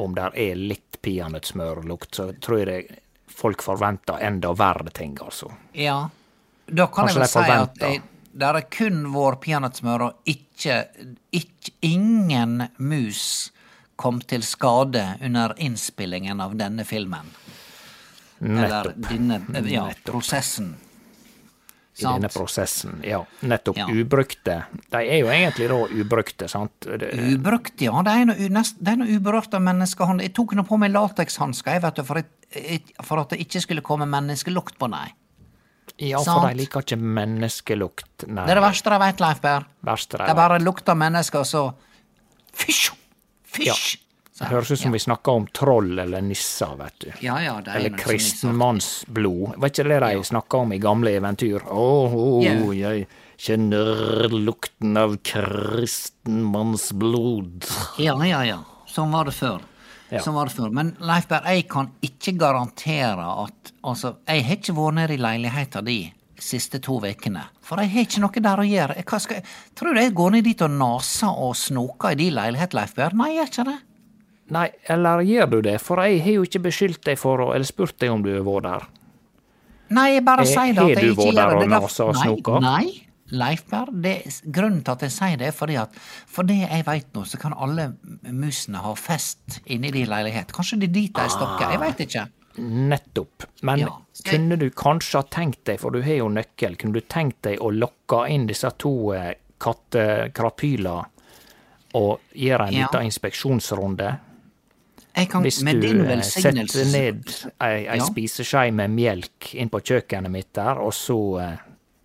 om 0.00 0.14
det 0.14 0.28
er 0.34 0.54
litt 0.56 1.00
peanøttsmørlukt, 1.02 2.14
så 2.14 2.30
tror 2.40 2.58
jeg 2.62 2.66
det, 2.70 2.98
folk 3.30 3.62
forventer 3.62 4.20
enda 4.24 4.52
verre 4.56 4.90
ting, 4.94 5.16
altså. 5.20 5.50
Ja, 5.74 6.08
da 6.66 6.86
kan 6.86 7.08
Kanskje 7.08 7.18
jeg 7.18 7.20
vel 7.20 7.28
si 7.28 7.38
at 7.38 7.46
forventer. 7.46 7.88
jeg, 7.88 8.02
det 8.40 8.48
er 8.48 8.60
kun 8.70 9.00
vår 9.12 9.36
peanøttsmør, 9.42 10.06
og 10.08 10.30
ikke, 10.30 10.84
ikke 11.32 11.72
Ingen 11.82 12.68
mus 12.78 13.50
kom 14.00 14.20
til 14.24 14.42
skade 14.46 15.02
under 15.20 15.52
innspillingen 15.60 16.40
av 16.40 16.54
denne 16.58 16.84
filmen. 16.88 17.28
Eller 18.40 18.86
Nettopp. 18.88 19.08
denne 19.10 19.40
ja, 19.68 19.86
Nettopp. 19.90 20.14
prosessen. 20.14 20.70
I 22.00 22.04
denne 22.06 22.28
prosessen. 22.32 23.02
Ja, 23.04 23.18
nettopp. 23.44 23.76
Ja. 23.76 23.84
Ubrukte. 23.92 24.54
De 24.88 25.00
er 25.04 25.18
jo 25.20 25.26
egentlig 25.28 25.66
da 25.68 25.76
ubrukte, 26.00 26.46
sant? 26.48 26.86
Det, 26.86 27.10
Ubrukt, 27.34 27.74
ja. 27.84 27.92
Det 28.06 28.14
er 28.16 28.24
noe, 28.30 28.36
u- 28.40 28.52
nest- 28.54 28.80
er 28.88 28.96
noe 28.96 29.18
uberørt 29.18 29.52
av 29.58 29.60
menneskehånd. 29.66 30.22
Jeg 30.24 30.32
tok 30.38 30.54
nå 30.56 30.64
på 30.64 30.78
meg 30.80 30.94
latekshansker 30.94 31.82
for, 32.06 32.22
for 33.04 33.20
at 33.20 33.34
det 33.34 33.40
ikke 33.44 33.60
skulle 33.66 33.84
komme 33.84 34.08
menneskelukt 34.08 34.78
på 34.80 34.88
dem. 34.88 35.12
ja, 35.98 36.22
sant. 36.24 36.40
for 36.40 36.48
de 36.48 36.54
liker 36.62 36.80
ikke 36.86 36.96
menneskelukt. 36.96 38.24
Nei. 38.28 38.46
Det 38.46 38.54
er 38.56 38.62
det 38.62 38.64
verste 38.64 38.94
de 38.94 38.98
vet, 39.04 39.20
Leif 39.20 39.40
Berr. 39.44 39.68
Det 39.84 40.36
bare 40.40 40.58
lukter 40.62 40.96
mennesker, 40.96 41.44
og 41.44 41.46
så 41.46 41.66
Fysj! 42.56 42.94
Ja. 43.58 43.74
Det 44.40 44.48
høres 44.48 44.70
ut 44.72 44.80
som 44.80 44.94
vi 44.96 45.00
snakker 45.02 45.36
om 45.36 45.44
troll 45.52 45.98
eller 46.00 46.22
nisser, 46.24 46.72
vet 46.80 46.96
du. 47.02 47.10
Ja, 47.20 47.36
ja, 47.44 47.60
det 47.60 47.74
er 47.74 47.76
Eller 47.76 47.92
kristenmannsblod. 48.00 49.60
Var 49.60 49.68
ikke 49.68 49.84
det 49.84 50.00
de 50.00 50.24
snakka 50.24 50.64
om 50.64 50.72
i 50.72 50.80
gamle 50.80 51.12
eventyr? 51.18 51.60
Å, 51.60 51.76
oh, 51.76 52.08
oh, 52.16 52.40
yeah. 52.40 52.72
jeg 52.72 53.04
kjenner 53.40 54.28
lukten 54.32 54.96
av 54.96 55.16
kristenmannsblod. 55.28 57.68
Ja, 58.00 58.16
ja, 58.24 58.40
ja. 58.48 58.64
Sånn 58.88 59.12
var 59.12 59.28
det 59.28 59.36
før. 59.36 59.60
Ja. 60.10 60.18
Sånn 60.24 60.34
var 60.34 60.48
det 60.48 60.56
før. 60.56 60.72
Men 60.74 60.94
Leif 61.04 61.28
Per, 61.30 61.44
jeg 61.52 61.68
kan 61.70 61.92
ikke 62.04 62.34
garantere 62.40 63.26
at 63.44 63.72
Altså, 63.80 64.18
jeg 64.28 64.42
har 64.44 64.58
ikke 64.58 64.74
vært 64.76 64.96
nede 64.98 65.14
i 65.14 65.20
leiligheta 65.20 65.80
di 65.80 66.00
siste 66.40 66.80
to 66.82 66.98
ukene. 67.00 67.42
For 67.64 67.80
jeg 67.82 67.92
har 67.92 68.06
ikke 68.08 68.22
noe 68.24 68.42
der 68.46 68.62
å 68.62 68.66
gjøre. 68.66 68.96
Jeg, 69.00 69.20
skal, 69.24 69.40
jeg, 69.40 69.44
tror 69.78 69.94
du 69.94 70.00
jeg 70.00 70.14
går 70.18 70.30
ned 70.36 70.44
dit 70.48 70.62
og 70.66 70.70
naser 70.80 71.40
og 71.44 71.54
snoker 71.56 72.14
i 72.16 72.18
din 72.22 72.34
leilighet, 72.36 72.74
Leif 72.74 72.94
Bjørn? 72.96 73.16
Nei, 73.20 73.28
jeg 73.34 73.38
gjør 73.42 73.50
ikke 73.52 73.66
det. 73.70 73.76
Nei, 74.50 74.64
eller 74.90 75.20
gjør 75.22 75.50
du 75.52 75.58
det? 75.62 75.76
For 75.84 76.02
jeg 76.02 76.22
har 76.24 76.34
jo 76.40 76.46
ikke 76.48 76.62
beskyldt 76.64 77.04
deg 77.06 77.20
for 77.20 77.38
å 77.44 77.52
Eller 77.54 77.68
spurt 77.68 77.94
deg 78.02 78.10
om 78.10 78.24
du 78.24 78.32
har 78.34 78.42
vært 78.48 78.66
der. 78.66 78.88
Nei, 79.94 80.08
jeg 80.16 80.24
bare 80.26 80.42
Eh, 80.42 80.50
sier 80.50 80.74
det 80.74 80.82
har 80.82 80.90
at 80.90 80.96
jeg 80.96 81.04
du 81.04 81.12
ikke 81.12 81.22
vært 81.22 81.38
der 81.38 81.54
gjør 81.54 81.60
det. 81.60 81.62
og 81.62 81.70
nasa 81.76 82.04
og 82.10 82.16
snoka? 82.18 82.58
Nei, 82.64 82.82
nei. 82.84 83.06
Leif 83.30 83.60
Per, 83.70 83.86
det, 84.02 84.14
grunnen 84.50 84.80
til 84.82 84.90
at 84.96 85.02
jeg 85.06 85.12
sier 85.14 85.36
det, 85.38 85.46
er 85.52 85.54
fordi 85.54 85.76
at 85.78 85.94
for 86.26 86.42
det 86.42 86.56
jeg 86.64 86.82
veit 86.86 87.12
nå, 87.14 87.22
så 87.30 87.38
kan 87.38 87.52
alle 87.54 87.92
musene 88.26 88.80
ha 88.82 88.90
fest 88.98 89.60
inni 89.70 89.92
din 89.94 90.08
leilighet. 90.10 90.50
Kanskje 90.50 90.80
det 90.82 90.88
er 90.88 90.94
dit 90.96 91.14
de 91.14 91.26
stokker, 91.30 91.70
jeg 91.70 91.78
veit 91.78 92.02
ikke. 92.08 92.24
Nettopp. 92.56 93.44
Men 93.62 93.78
Ja. 93.78 94.00
kunne 94.24 94.56
du 94.58 94.70
kanskje 94.70 95.18
ha 95.18 95.22
tenkt 95.22 95.64
deg, 95.64 95.78
for 95.80 95.90
du 95.90 96.02
har 96.02 96.14
jo 96.18 96.28
nøkkel, 96.28 96.76
kunne 96.76 96.92
du 96.92 97.00
tenkt 97.00 97.42
deg 97.42 97.58
å 97.60 97.70
lokke 97.72 98.28
inn 98.30 98.46
disse 98.46 98.70
to 98.78 99.12
eh, 99.14 99.34
kattekrapyler 99.60 101.04
og 101.94 102.20
gjøre 102.34 102.68
en 102.68 102.72
Ja. 102.74 102.86
liten 102.86 103.02
inspeksjonsrunde? 103.06 104.18
Kan, 105.28 105.42
Hvis 105.42 105.62
med 105.62 105.74
du 105.80 105.88
din 105.88 106.00
eh, 106.00 106.06
velsignelse 106.16 106.84
setter 106.84 106.98
ned 107.12 107.52
ei, 107.60 107.86
ei 107.88 107.96
Ja. 107.96 108.04
spiseskje 108.04 108.72
med 108.72 108.90
melk 108.90 109.54
inn 109.54 109.68
på 109.68 109.80
kjøkkenet 109.82 110.30
mitt 110.30 110.52
der, 110.54 110.78
og 110.78 110.92
så 110.92 111.40
eh, 111.42 111.56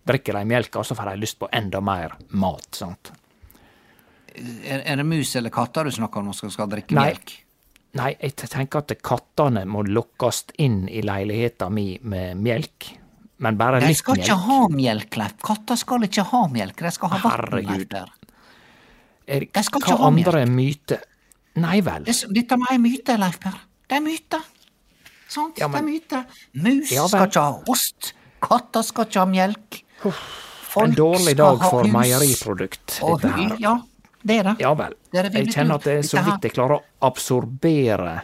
drikker 0.07 0.33
de 0.33 0.43
melka, 0.45 0.79
og 0.79 0.85
så 0.85 0.95
får 0.95 1.11
de 1.13 1.21
lyst 1.21 1.39
på 1.39 1.47
enda 1.53 1.79
mer 1.81 2.15
mat, 2.29 2.67
sant? 2.71 3.11
er, 4.35 4.81
er 4.85 4.95
det 4.97 5.05
mus 5.05 5.33
eller 5.35 5.49
katter 5.49 5.83
du 5.85 5.91
snakker 5.91 6.17
om 6.19 6.33
som 6.33 6.49
skal 6.51 6.67
drikke 6.67 6.91
Nei. 6.91 7.05
melk? 7.13 7.44
Nei, 7.95 8.11
jeg 8.19 8.35
tenker 8.51 8.81
at 8.83 8.91
kattene 9.05 9.63
må 9.65 9.83
lokkes 9.87 10.43
inn 10.59 10.81
i 10.91 11.01
leiligheta 11.05 11.69
mi 11.71 11.97
med 12.03 12.35
melk, 12.43 12.89
men 13.39 13.55
bare 13.59 13.79
litt 13.79 13.87
De 13.87 13.93
litt 13.93 14.01
skal 14.01 14.19
ikke 14.19 14.35
ha 14.45 14.57
melk, 14.71 15.15
Leif. 15.21 15.37
Katter 15.43 15.79
skal 15.79 16.03
ikke 16.07 16.25
ha 16.31 16.41
melk, 16.51 16.75
de 16.83 16.91
skal 16.91 17.09
ha 17.13 17.19
vann. 17.23 17.37
Leif 17.55 17.69
Herregud. 17.69 17.89
Per. 17.89 18.11
Er, 19.27 19.45
De 19.55 19.63
skal 19.63 19.81
hva 19.81 20.11
melk. 20.11 20.27
andre 20.27 20.45
myter 20.51 20.99
Nei 21.55 21.79
vel. 21.81 22.03
Dette 22.03 22.57
med 22.59 22.67
ei 22.73 22.77
myte, 22.83 23.15
Leif 23.17 23.39
Per. 23.39 23.55
Det 23.87 23.95
er 23.95 24.01
myte. 24.03 24.41
Sant? 25.31 25.57
Ja, 25.57 25.67
men- 25.69 25.85
Det 25.85 25.87
er 25.87 25.91
myter. 25.93 26.25
Mus 26.53 26.91
Ja, 26.91 27.07
skal 27.07 27.27
ikke 27.29 27.41
ha 27.41 27.63
ost. 27.71 28.13
Katter 28.41 28.83
skal 28.83 29.05
ikke 29.05 29.19
ha 29.19 29.25
melk. 29.25 29.83
Folk 30.03 30.87
En 30.89 30.93
dårlig 30.95 31.37
dag 31.37 31.59
for 31.63 31.83
meieriprodukt, 31.87 32.99
dette 32.99 33.31
her. 33.31 33.55
Ja, 33.59 33.77
det 34.25 34.39
er 34.39 34.47
det. 34.49 34.55
Ja 34.59 34.73
vel. 34.73 34.93
Det 35.11 35.21
det 35.27 35.33
Jeg 35.37 35.53
kjenner 35.53 35.77
at 35.77 35.83
det 35.85 35.97
er 35.99 36.05
så 36.07 36.21
vidt 36.25 36.47
jeg 36.47 36.53
klarer 36.55 36.79
å 36.79 36.83
absorbere 37.05 38.21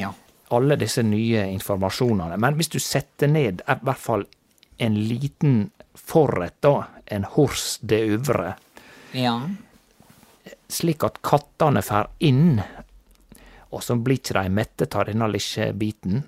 Ja. 0.00 0.12
alle 0.48 0.76
disse 0.80 1.02
nye 1.04 1.44
informasjonene. 1.52 2.38
Men 2.40 2.56
hvis 2.56 2.72
du 2.72 2.78
setter 2.80 3.28
ned 3.28 3.60
i 3.68 3.76
hvert 3.84 4.00
fall 4.00 4.24
en 4.78 4.94
liten 5.08 5.70
forrett, 5.94 6.56
da, 6.64 6.86
en 7.06 7.24
hors 7.24 7.78
de 7.82 7.98
øvre, 8.16 8.54
ja. 9.12 9.34
slik 10.68 11.04
at 11.04 11.20
kattene 11.22 11.82
får 11.84 12.08
inn, 12.24 12.62
og 13.72 13.82
så 13.84 13.96
blir 13.96 14.20
ikke 14.20 14.40
de 14.40 14.48
mette 14.56 14.88
av 14.96 15.04
denne 15.08 15.28
lille 15.28 15.72
biten, 15.76 16.22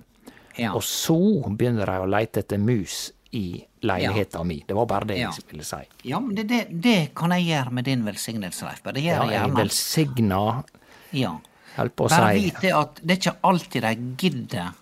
ja. 0.57 0.75
og 0.75 0.85
så 0.85 1.17
begynner 1.49 1.89
de 1.89 1.99
å 2.05 2.11
leite 2.13 2.45
etter 2.45 2.61
mus 2.61 3.13
i 3.35 3.65
leiligheta 3.83 4.45
mi. 4.47 4.61
Det 4.67 4.75
var 4.77 4.87
bare 4.87 5.05
det 5.11 5.17
Ja. 5.19 5.31
jeg 5.35 5.45
ville 5.51 5.65
si. 5.65 5.81
Ja, 6.09 6.21
men 6.21 6.35
det, 6.37 6.45
det, 6.49 6.61
det 6.71 7.15
kan 7.15 7.31
jeg 7.35 7.47
gjøre 7.49 7.71
med 7.73 7.85
din 7.85 8.05
velsignelse, 8.07 8.65
Leif. 8.69 8.83
Det 8.85 9.03
gjør 9.03 9.17
Ja, 9.17 9.25
jeg 9.27 9.35
er 9.35 9.47
gjerne. 9.49 9.57
velsigna, 9.63 10.65
Ja. 11.13 11.33
holdt 11.77 11.97
på 11.97 12.07
å 12.07 12.11
Bare 12.11 12.33
si. 12.35 12.45
vit 12.45 12.61
det 12.61 12.73
at 12.73 13.01
det 13.03 13.11
er 13.17 13.21
ikke 13.31 13.37
alltid 13.43 13.83
de 13.83 13.95
gidder 14.17 14.73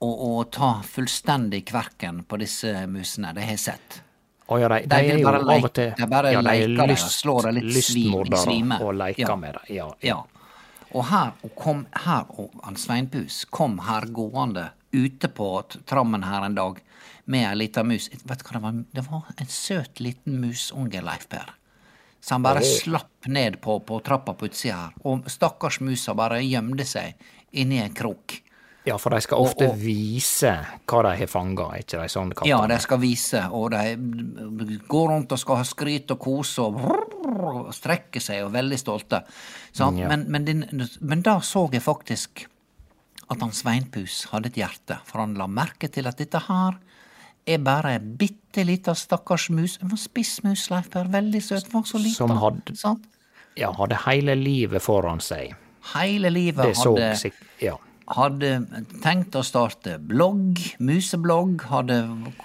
å, 0.00 0.08
å 0.08 0.44
ta 0.50 0.80
fullstendig 0.86 1.64
kverken 1.68 2.22
på 2.24 2.38
disse 2.40 2.86
musene. 2.86 3.34
Det 3.34 3.42
har 3.44 3.50
jeg 3.56 3.58
sett. 3.58 4.00
Å 4.50 4.58
ja, 4.58 4.68
de, 4.68 4.80
de, 4.82 4.88
De 4.88 5.10
er 5.12 5.18
jo 5.20 5.26
bare 5.28 5.40
av 5.44 5.64
og 5.68 5.72
til 5.76 5.92
de 5.96 6.06
bare 6.10 6.32
ja, 6.32 6.40
er 6.40 6.42
leker 6.42 6.86
det 6.90 6.96
og 6.96 7.10
slår 7.14 7.42
det 7.48 7.52
litt 7.60 7.74
lystmordere 7.76 8.40
svime. 8.42 8.78
og 8.82 8.94
leker 8.98 9.28
Ja. 9.28 9.36
med 9.36 9.54
det. 9.54 9.74
Ja, 9.76 9.90
Ja. 10.02 10.22
Og 10.92 11.04
her, 11.06 11.32
og 11.44 11.52
kom 11.54 11.86
her, 11.94 12.24
og 12.36 12.50
han 12.64 12.74
Sveinpus 12.74 13.44
kom 13.48 13.78
her 13.78 14.06
gående 14.10 14.70
ute 14.92 15.28
på 15.28 15.62
trammen 15.86 16.24
her 16.24 16.42
en 16.48 16.54
dag 16.56 16.80
med 17.30 17.46
ei 17.46 17.56
lita 17.62 17.84
mus. 17.86 18.10
Vet 18.26 18.42
du 18.42 18.44
hva 18.48 18.56
det 18.58 18.62
var? 18.64 18.78
Det 18.98 19.06
var 19.06 19.32
en 19.38 19.50
søt 19.54 20.02
liten 20.02 20.40
musunge, 20.42 21.02
Leif 21.06 21.28
Per. 21.30 21.54
Så 22.20 22.34
han 22.36 22.44
bare 22.44 22.60
slapp 22.66 23.26
ned 23.32 23.60
på, 23.64 23.78
på 23.80 24.00
trappa 24.04 24.34
på 24.36 24.50
utsida 24.50 24.76
her. 24.76 24.96
Og 25.08 25.28
stakkars 25.30 25.80
musa 25.80 26.12
bare 26.18 26.42
gjemte 26.44 26.84
seg 26.84 27.14
inni 27.56 27.78
en 27.80 27.94
krok. 27.96 28.40
Ja, 28.88 28.96
for 29.00 29.12
de 29.12 29.20
skal 29.20 29.40
ofte 29.44 29.66
Og- 29.66 29.74
og- 29.74 29.80
vise 29.80 30.52
hva 30.88 31.02
de 31.04 31.16
har 31.20 31.28
fanga, 31.28 31.66
ikke 31.78 32.00
de 32.00 32.08
sånne 32.08 32.34
kattene? 32.34 32.48
Ja, 32.48 32.66
de 32.66 32.78
skal 32.80 32.98
vise, 32.98 33.42
og 33.52 33.70
de 33.70 34.78
går 34.88 35.08
rundt 35.08 35.32
og 35.32 35.38
skal 35.38 35.56
ha 35.56 35.64
skryt 35.64 36.10
og 36.10 36.18
kose 36.18 36.62
og, 36.62 36.80
og 36.80 37.74
strekke 37.76 38.20
seg 38.20 38.44
og 38.44 38.50
er 38.50 38.62
veldig 38.62 38.78
stolte. 38.78 39.22
Sant? 39.72 39.98
Ja. 39.98 40.08
Men, 40.08 40.24
men, 40.28 40.44
din, 40.44 40.88
men 41.00 41.22
da 41.22 41.38
så 41.40 41.68
jeg 41.72 41.82
faktisk 41.82 42.46
at 43.30 43.40
han 43.40 43.52
Sveinpus 43.52 44.24
hadde 44.32 44.46
et 44.50 44.58
hjerte, 44.58 44.98
for 45.06 45.20
han 45.20 45.34
la 45.34 45.46
merke 45.46 45.88
til 45.92 46.08
at 46.10 46.16
dette 46.18 46.40
her 46.48 46.80
er 47.46 47.58
bare 47.64 47.94
ei 47.96 48.00
bitte 48.00 48.64
lita 48.66 48.94
stakkars 48.94 49.48
mus. 49.54 49.78
En 49.82 49.96
spissmus, 49.98 50.68
Leif 50.70 50.90
Per, 50.90 51.08
veldig 51.12 51.42
søt, 51.42 51.72
var 51.72 51.86
så 51.88 51.98
lita. 51.98 52.16
Som 52.16 52.30
hadde- 52.30 52.76
sant? 52.76 53.06
Ja, 53.56 53.72
hadde 53.72 53.98
hele 54.06 54.34
livet 54.38 54.82
foran 54.82 55.20
seg. 55.20 55.54
Hele 55.94 56.30
livet 56.30 56.70
Det 56.70 56.76
så 56.76 56.94
hadde 56.94 57.16
sik... 57.16 57.34
Ja. 57.60 57.76
hadde 58.10 58.66
tenkt 59.02 59.36
å 59.38 59.42
starte 59.46 59.98
blogg, 59.98 60.58
museblogg, 60.82 61.62
hadde 61.70 62.00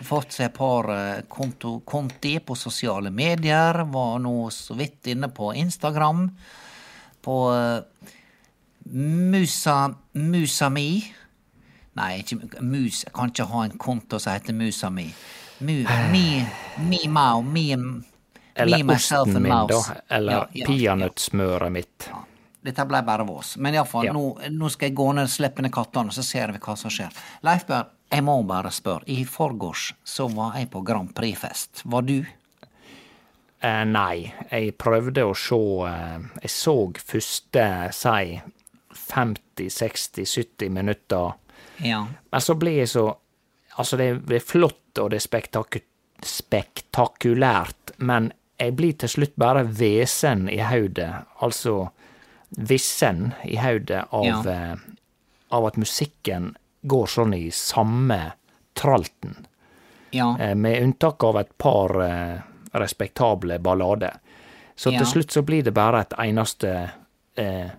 fått 0.05 0.36
seg 0.38 0.51
et 0.51 0.58
par 0.58 0.89
eh, 0.93 1.23
konto, 1.27 1.79
konti 1.86 2.38
på 2.39 2.55
sosiale 2.55 3.10
medier, 3.10 3.84
var 3.89 4.19
nå 4.21 4.49
så 4.53 4.77
vidt 4.77 5.08
inne 5.08 5.31
på 5.34 5.53
Instagram, 5.58 6.29
på 7.25 7.38
uh, 7.49 7.81
Musa, 8.93 9.89
musa 10.13 10.69
mi. 10.69 11.03
Nei, 11.95 12.19
ikke 12.21 12.62
mus, 12.62 13.03
jeg 13.05 13.13
kan 13.15 13.29
ikke 13.31 13.45
ha 13.51 13.63
en 13.65 13.77
konto 13.79 14.19
som 14.19 14.34
heter 14.36 14.53
Musa 14.53 14.89
mi. 14.91 15.08
Mu, 15.63 15.75
mi, 16.12 16.45
mi 16.89 16.99
mau, 17.08 17.41
mi, 17.41 17.69
Eller 18.55 18.77
me, 18.84 18.93
myself 18.93 19.27
osten 19.29 19.41
min, 19.43 19.51
da. 19.51 19.62
mouse. 19.63 19.93
Eller 20.10 20.34
Ja, 20.34 20.47
ja, 20.53 20.71
ja. 20.75 20.95
mitt. 20.95 21.29
mitt. 21.71 22.10
Dette 22.65 22.86
ble 22.89 23.01
bare 23.05 23.23
vås. 23.27 23.58
Men 23.58 23.73
iallfall, 23.77 24.05
Ja. 24.05 24.13
nå, 24.13 24.39
nå 24.49 24.69
skal 24.69 24.89
jeg 24.89 24.95
gå 24.97 25.13
ned 25.13 25.23
og 25.23 25.29
slippe 25.29 25.62
ned 25.62 25.71
kattene, 25.71 26.12
så 26.12 26.23
ser 26.23 26.51
vi 26.51 26.58
hva 26.60 26.75
som 26.77 26.89
skjer. 26.91 27.12
Leifberg, 27.43 27.86
jeg 28.12 28.23
må 28.23 28.39
bare 28.47 28.71
spørre. 28.71 29.03
I 29.08 29.23
forgårs 29.25 29.93
så 30.03 30.27
var 30.34 30.55
jeg 30.58 30.69
på 30.71 30.81
Grand 30.84 31.13
Prix-fest. 31.15 31.84
Var 31.86 32.01
du? 32.01 32.25
Eh, 33.62 33.84
nei, 33.86 34.34
jeg 34.51 34.75
prøvde 34.77 35.23
å 35.25 35.34
se 35.36 35.55
eh, 35.88 36.19
Jeg 36.43 36.51
så 36.51 36.75
første, 36.99 37.65
si, 37.95 38.41
50-60-70 38.93 40.69
minutter. 40.69 41.34
Ja. 41.83 42.05
Men 42.31 42.41
så 42.41 42.55
blir 42.55 42.77
jeg 42.83 42.89
så 42.89 43.15
Altså, 43.77 43.97
det 43.99 44.05
er, 44.31 44.39
flott 44.39 44.99
og 45.03 45.09
det 45.11 45.17
er 45.17 45.23
spektaku 45.25 45.79
spektakulært, 46.23 47.91
men 47.97 48.29
jeg 48.59 48.75
blir 48.77 48.93
til 49.01 49.09
slutt 49.11 49.33
bare 49.35 49.65
vesen 49.67 50.45
i 50.49 50.61
hodet. 50.63 51.09
Altså 51.43 51.89
vissen 52.55 53.33
i 53.43 53.57
hodet 53.59 54.05
av, 54.11 54.25
Ja. 54.25 54.39
eh, 54.71 54.75
av 55.51 55.65
at 55.67 55.75
musikken 55.77 56.55
går 56.88 57.05
sånn 57.07 57.33
i 57.35 57.49
samme 57.51 58.33
tralten. 58.73 59.45
Ja. 60.11 60.38
Eh, 60.39 60.55
med 60.55 60.81
unntak 60.83 61.23
av 61.23 61.38
et 61.38 61.57
par 61.57 62.01
eh, 62.01 62.39
respektable 62.73 63.59
ballader. 63.59 64.13
Så 64.75 64.91
til 64.91 65.05
slutt 65.05 65.31
så 65.31 65.41
blir 65.41 65.63
det 65.63 65.73
bare 65.73 66.01
et 66.01 66.13
eneste 66.19 66.91
eh, 67.38 67.69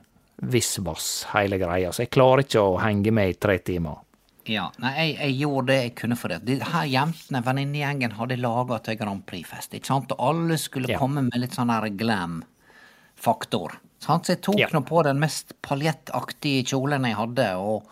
visvas, 0.43 1.27
hele 1.33 1.59
greia. 1.59 1.93
Så 1.93 2.03
jeg 2.05 2.11
klarer 2.13 2.45
ikke 2.45 2.61
å 2.63 2.79
henge 2.83 3.13
med 3.13 3.31
i 3.31 3.39
tre 3.41 3.59
timer. 3.59 4.03
ja. 4.47 4.69
Nei, 4.79 4.93
jeg, 4.99 5.15
jeg 5.19 5.39
gjorde 5.41 5.67
det 5.73 5.77
jeg 5.83 5.95
kunne 5.97 6.17
for 6.17 6.29
det. 6.29 6.41
De 6.47 6.59
her 6.63 6.85
jentene, 6.87 7.41
venninnegjengen, 7.43 8.13
hadde 8.19 8.37
laga 8.39 8.79
til 8.85 8.97
Grand 9.01 9.25
Prix-fest, 9.27 9.75
ikke 9.75 9.87
sant? 9.87 10.13
Og 10.13 10.21
alle 10.29 10.59
skulle 10.61 10.89
Ja. 10.93 10.99
komme 11.01 11.23
med 11.27 11.41
litt 11.41 11.57
sånn 11.57 11.71
her 11.73 11.89
glam-faktor. 11.89 13.79
Så 13.99 14.21
jeg 14.29 14.43
tok 14.43 14.59
Ja. 14.61 14.69
nå 14.73 14.85
på 14.87 15.03
den 15.03 15.19
mest 15.19 15.55
paljettaktige 15.63 16.63
kjolen 16.65 17.05
jeg 17.05 17.17
hadde, 17.17 17.57
og, 17.57 17.83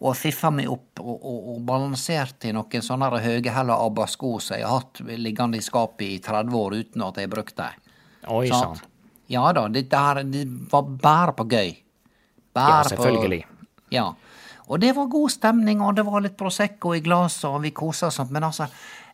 og 0.00 0.14
fiffa 0.16 0.50
meg 0.54 0.68
opp 0.70 1.00
og, 1.00 1.18
og, 1.24 1.48
og 1.56 1.60
balanserte 1.66 2.48
i 2.48 2.52
noen 2.52 2.80
sånne 2.82 3.10
høyhæla 3.20 3.74
ABBA-sko 3.86 4.40
som 4.40 4.56
jeg 4.56 4.64
har 4.66 4.78
hatt 4.80 5.00
liggende 5.18 5.58
i 5.58 5.60
skapet 5.60 6.06
i 6.06 6.18
30 6.20 6.54
år 6.54 6.78
uten 6.78 7.02
at 7.02 7.16
jeg 7.16 7.28
brukte 7.28 7.56
dem. 7.66 7.92
Oi 8.28 8.46
sann. 8.48 8.76
Sant? 8.78 8.86
Ja 9.28 9.52
da, 9.52 9.66
det, 9.68 9.90
der, 9.90 10.22
det 10.24 10.46
var 10.70 10.82
bare 10.82 11.32
på 11.36 11.44
gøy. 11.50 11.76
Bare 12.58 12.80
Ja, 12.82 12.88
selvfølgelig. 12.92 13.42
På, 13.44 13.68
ja. 13.94 14.08
Og 14.68 14.80
det 14.82 14.92
var 14.96 15.08
god 15.08 15.32
stemning, 15.32 15.80
og 15.80 15.94
det 15.96 16.04
var 16.04 16.24
litt 16.24 16.36
Prosecco 16.36 16.92
i 16.96 17.00
glasset, 17.04 17.46
og 17.48 17.62
vi 17.64 17.72
kosa 17.76 18.10
oss 18.10 18.18
sånn, 18.20 18.28
men 18.34 18.44
altså, 18.50 18.68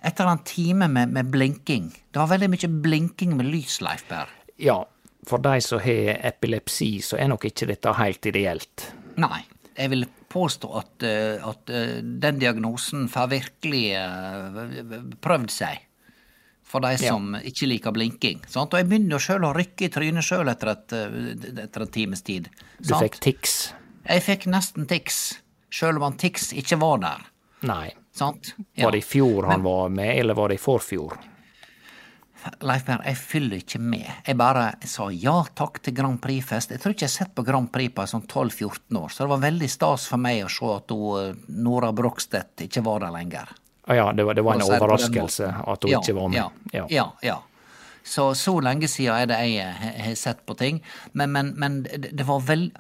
etter 0.05 0.29
en 0.29 0.43
time 0.45 0.89
med, 0.91 1.13
med 1.15 1.31
blinking 1.33 1.87
Det 1.95 2.19
var 2.21 2.29
veldig 2.35 2.51
mye 2.53 2.71
blinking 2.85 3.37
med 3.39 3.49
lys, 3.49 3.79
Leif 3.85 4.03
Berr. 4.11 4.33
Ja, 4.61 4.81
for 5.27 5.43
de 5.45 5.61
som 5.65 5.81
har 5.83 6.19
epilepsi, 6.27 6.99
så 7.05 7.19
er 7.21 7.31
nok 7.33 7.47
ikke 7.49 7.69
dette 7.71 7.95
helt 7.99 8.27
ideelt. 8.31 8.91
Nei. 9.21 9.45
Jeg 9.75 9.91
vil 9.91 10.05
påstå 10.31 10.69
at, 10.79 11.03
eh, 11.03 11.43
at 11.43 11.71
eh, 11.75 11.97
den 12.03 12.39
diagnosen 12.39 13.09
får 13.11 13.31
virkelig 13.33 13.85
eh, 13.99 14.93
prøvd 15.25 15.51
seg. 15.51 15.81
For 16.75 16.83
de 16.83 16.97
som 16.99 17.37
ikke 17.39 17.69
liker 17.71 17.95
blinking. 17.95 18.41
Sant? 18.51 18.73
Og 18.75 18.81
jeg 18.81 18.89
begynner 18.91 19.15
jo 19.15 19.23
sjøl 19.23 19.45
å 19.47 19.53
rykke 19.55 19.87
i 19.87 19.91
trynet 19.95 20.27
sjøl 20.27 20.51
etter, 20.51 20.73
et, 20.73 20.95
eh, 20.99 21.61
etter 21.63 21.85
en 21.85 21.93
times 21.95 22.25
tid. 22.27 22.49
Du 22.83 22.97
fikk 22.99 23.21
tics. 23.23 23.55
Jeg 24.09 24.25
fikk 24.27 24.49
nesten 24.51 24.89
tics, 24.91 25.21
sjøl 25.71 26.01
om 26.01 26.09
han 26.09 26.19
tics 26.19 26.51
ikke 26.53 26.81
var 26.83 26.99
der. 27.05 27.29
Nei. 27.71 27.93
Sant? 28.15 28.57
Var 28.75 28.91
det 28.91 29.05
i 29.05 29.07
fjor 29.07 29.47
han 29.53 29.63
var 29.63 29.89
med, 29.95 30.19
eller 30.19 30.35
var 30.35 30.51
det 30.51 30.59
i 30.59 30.63
forfjor? 30.63 31.15
Leif 32.61 32.85
Berr, 32.85 33.01
jeg 33.07 33.17
fyller 33.17 33.63
ikke 33.63 33.81
med. 33.81 34.11
Jeg 34.27 34.37
bare 34.37 34.67
sa 34.85 35.07
ja 35.15 35.39
takk 35.57 35.81
til 35.85 35.95
Grand 35.97 36.21
Prix-fest. 36.21 36.75
Jeg 36.75 36.83
tror 36.83 36.93
ikke 36.93 37.07
jeg 37.07 37.13
har 37.13 37.17
sett 37.25 37.35
på 37.39 37.45
Grand 37.47 37.71
Prix 37.73 37.95
på 37.95 38.05
sånn 38.11 38.27
12-14 38.27 38.99
år, 39.01 39.15
så 39.15 39.25
det 39.25 39.33
var 39.33 39.45
veldig 39.47 39.71
stas 39.73 40.09
for 40.11 40.21
meg 40.21 40.43
å 40.45 40.51
se 40.53 40.73
at 40.75 40.95
eh, 40.95 41.39
Nora 41.65 41.95
Brogstedt 41.97 42.67
ikke 42.67 42.85
var 42.85 43.07
der 43.07 43.15
lenger. 43.15 43.55
Å 43.85 43.97
ja, 43.97 44.05
det 44.17 44.25
var, 44.25 44.37
det 44.37 44.45
var 44.45 44.57
en 44.57 44.65
overraskelse 44.65 45.49
at 45.61 45.85
hun 45.85 45.93
Ja, 45.93 46.01
ikke 46.01 46.17
var 46.17 46.31
med. 46.33 46.39
Ja, 46.73 46.87
ja. 46.89 47.09
ja. 47.23 47.41
Så 48.05 48.31
så 48.37 48.59
lenge 48.61 48.89
siden 48.89 49.17
er 49.17 49.29
det 49.29 49.41
jeg 49.49 49.65
eh, 49.65 50.05
har 50.07 50.15
sett 50.17 50.45
på 50.47 50.57
ting. 50.57 50.81
Men, 51.13 51.33
men, 51.33 51.53
men 51.61 51.83
det, 51.85 52.25
var 52.29 52.41
vel 52.45 52.71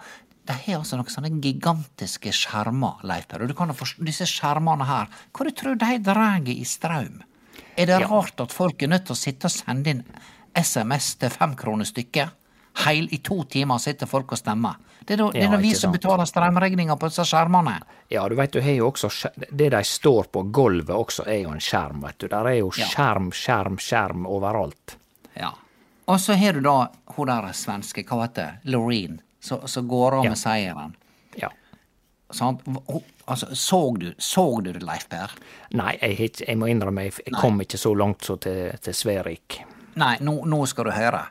De 0.45 0.57
har 0.67 0.81
altså 0.81 0.99
noen 1.01 1.12
sånne 1.12 1.33
gigantiske 1.45 2.33
skjermer, 2.37 3.05
Leif 3.09 3.29
Per. 3.29 3.45
Og 3.45 3.53
du 3.53 3.57
kan 3.57 3.73
disse 4.05 4.29
skjermene 4.29 4.88
her, 4.88 5.12
hva 5.33 5.49
du 5.49 5.53
tror 5.57 5.81
de 5.81 5.99
drar 6.05 6.49
i 6.53 6.64
strøm? 6.69 7.23
Er 7.77 7.90
det 7.90 8.01
rart 8.05 8.40
at 8.40 8.53
folk 8.55 8.83
er 8.83 8.93
nødt 8.93 9.09
til 9.09 9.17
å 9.17 9.19
sitte 9.19 9.49
og 9.51 9.55
sende 9.55 9.93
inn 9.93 10.03
SMS 10.55 11.14
til 11.21 11.33
fem 11.33 11.57
kroner 11.59 11.88
stykket? 11.88 12.37
Heil 12.85 13.09
i 13.15 13.19
to 13.23 13.45
timer 13.45 13.79
sitter 13.79 14.07
folk 14.11 14.33
og 14.35 14.39
stemmer. 14.39 14.75
Det 15.05 15.15
er 15.15 15.21
da, 15.21 15.27
det 15.31 15.43
er 15.45 15.51
da 15.53 15.59
vi 15.61 15.71
som 15.75 15.93
sant. 15.93 16.01
betaler 16.01 16.27
strømregninga 16.27 16.97
på 16.99 17.09
disse 17.11 17.25
skjermene. 17.29 17.77
Ja, 18.11 18.25
du 18.29 18.35
vet, 18.35 18.53
du 18.53 18.61
har 18.65 18.73
jo 18.73 18.89
også 18.91 19.11
Det 19.51 19.69
de 19.71 19.83
står 19.85 20.25
på 20.33 20.43
gulvet 20.51 20.91
også, 20.97 21.27
er 21.29 21.43
jo 21.45 21.51
en 21.55 21.61
skjerm, 21.61 22.01
vet 22.03 22.19
du. 22.19 22.29
Der 22.29 22.49
er 22.51 22.59
jo 22.59 22.73
Ja. 22.77 22.87
skjerm, 22.89 23.31
skjerm, 23.33 23.77
skjerm 23.79 24.27
overalt. 24.27 24.97
Ja. 25.37 25.53
Og 26.09 26.19
så 26.21 26.35
har 26.37 26.53
du 26.53 26.61
da 26.61 26.89
hun 27.17 27.27
der 27.27 27.53
svenske, 27.53 28.05
hva 28.05 28.23
heter 28.27 28.35
det, 28.65 28.73
Loreen, 28.73 29.21
som 29.41 29.89
går 29.89 30.19
av 30.19 30.25
Ja. 30.25 30.31
med 30.31 30.39
seieren. 30.39 30.97
Ja. 31.37 31.49
Sant? 32.31 32.61
Altså, 33.27 33.47
så 33.55 33.97
du, 33.99 34.11
du 34.63 34.73
det, 34.73 34.83
Leif 34.83 35.09
Per? 35.09 35.31
Nei, 35.73 35.97
jeg, 36.03 36.31
jeg 36.47 36.59
må 36.59 36.67
innrømme, 36.69 37.05
jeg, 37.05 37.13
jeg 37.27 37.35
kom 37.41 37.61
ikke 37.61 37.79
så 37.79 37.95
langt 37.97 38.25
så 38.25 38.37
til, 38.41 38.73
til 38.83 38.95
Sverik. 38.95 39.61
Nei, 39.97 40.17
nå, 40.21 40.45
nå 40.45 40.67
skal 40.67 40.85
du 40.85 40.91
høre. 40.91 41.23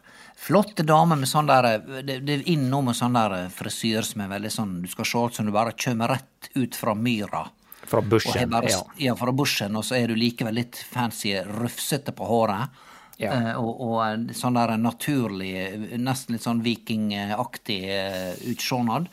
Flotte 0.43 0.83
damer 0.83 1.19
med 1.19 1.29
sånn 1.29 1.47
der 1.47 1.67
Det, 2.03 2.19
det 2.25 2.33
er 2.33 2.47
inn 2.51 2.65
nå 2.71 2.81
med 2.83 2.97
sånn 2.97 3.15
der 3.15 3.49
frisyr 3.53 4.03
som 4.03 4.25
er 4.25 4.31
veldig 4.33 4.51
sånn 4.51 4.79
Du 4.83 4.89
skal 4.91 5.07
se 5.07 5.25
ut 5.27 5.37
som 5.39 5.47
du 5.47 5.53
bare 5.55 5.75
kommer 5.79 6.11
rett 6.17 6.49
ut 6.53 6.75
fra 6.75 6.95
myra. 6.95 7.45
Fra 7.87 8.01
bushen. 8.01 8.49
bare, 8.49 8.71
Ja. 8.71 8.81
ja, 8.97 9.15
fra 9.15 9.31
bushen, 9.31 9.75
og 9.75 9.83
så 9.83 9.95
er 9.95 10.07
du 10.07 10.15
likevel 10.15 10.55
litt 10.55 10.75
fancy, 10.75 11.33
rufsete 11.43 12.11
på 12.15 12.27
håret. 12.27 12.81
Ja. 13.21 13.31
Uh, 13.31 13.59
og, 13.61 13.81
og 13.85 14.31
sånn 14.35 14.57
der 14.57 14.73
naturlig, 14.81 15.51
eh, 15.59 15.97
nesten 16.01 16.35
litt 16.35 16.45
sånn 16.45 16.63
vikingaktig 16.65 17.79
uh, 17.85 18.31
utsjånad. 18.51 19.07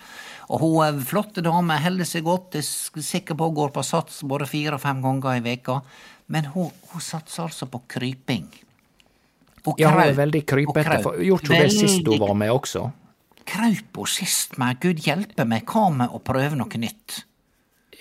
Og 0.50 0.64
hun 0.64 1.02
flotte 1.06 1.44
dame, 1.44 1.76
holder 1.82 2.08
seg 2.08 2.24
godt, 2.26 2.56
er 2.58 2.64
sikker 2.66 3.38
på 3.38 3.50
går 3.58 3.74
på 3.74 3.84
sats 3.86 4.22
både 4.26 4.48
fire 4.50 4.78
og 4.78 4.82
fem 4.82 5.02
ganger 5.04 5.38
i 5.38 5.44
veka. 5.44 5.80
Men 6.30 6.50
hun, 6.54 6.72
hun 6.90 7.04
satser 7.04 7.46
altså 7.46 7.68
på 7.70 7.82
kryping. 7.90 8.48
Hun 9.64 9.74
ja, 9.78 9.90
hun 9.90 10.00
er 10.02 10.12
veldig 10.16 10.40
hun 10.42 10.46
krypete. 10.46 10.84
kraup 11.02 11.18
Gjorde 11.20 11.48
hun 11.48 11.56
det 11.62 11.72
sist 11.72 12.06
hun 12.06 12.18
var 12.22 12.34
med 12.34 12.50
også? 12.50 12.84
Kraup 13.50 13.96
hun 13.96 14.06
sist 14.06 14.58
med 14.58 14.78
Gud 14.80 15.00
hjelpe 15.04 15.44
meg, 15.48 15.64
hva 15.66 15.88
med 15.92 16.08
å 16.14 16.20
prøve 16.22 16.56
noe 16.56 16.78
nytt? 16.80 17.24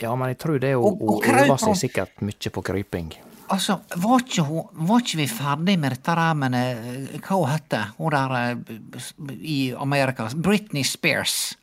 Ja, 0.01 0.13
men 0.15 0.29
jeg 0.29 0.37
tror 0.39 0.59
det 0.59 0.75
hun, 0.75 0.85
Og- 0.85 1.01
og 1.01 1.09
hun 1.17 1.21
kraup 1.23 1.49
øver 1.49 1.57
seg 1.57 1.75
sikkert 1.89 2.21
mye 2.21 2.49
på 2.55 2.63
kryping. 2.63 3.13
Altså, 3.49 3.79
var 3.97 4.19
ikke, 4.21 4.43
hun, 4.45 4.63
var 4.73 4.99
ikke 5.01 5.17
vi 5.17 5.25
ferdig 5.27 5.79
med 5.79 5.91
dette 5.91 6.15
der 6.15 6.33
med 6.35 6.53
eh, 6.53 7.17
Hva 7.19 7.35
hun 7.39 7.49
hette 7.49 7.79
hun 7.97 8.11
der 8.11 8.35
eh, 8.37 9.35
i 9.41 9.73
Amerika? 9.75 10.29
Britney 10.35 10.83
Spears. 10.83 11.55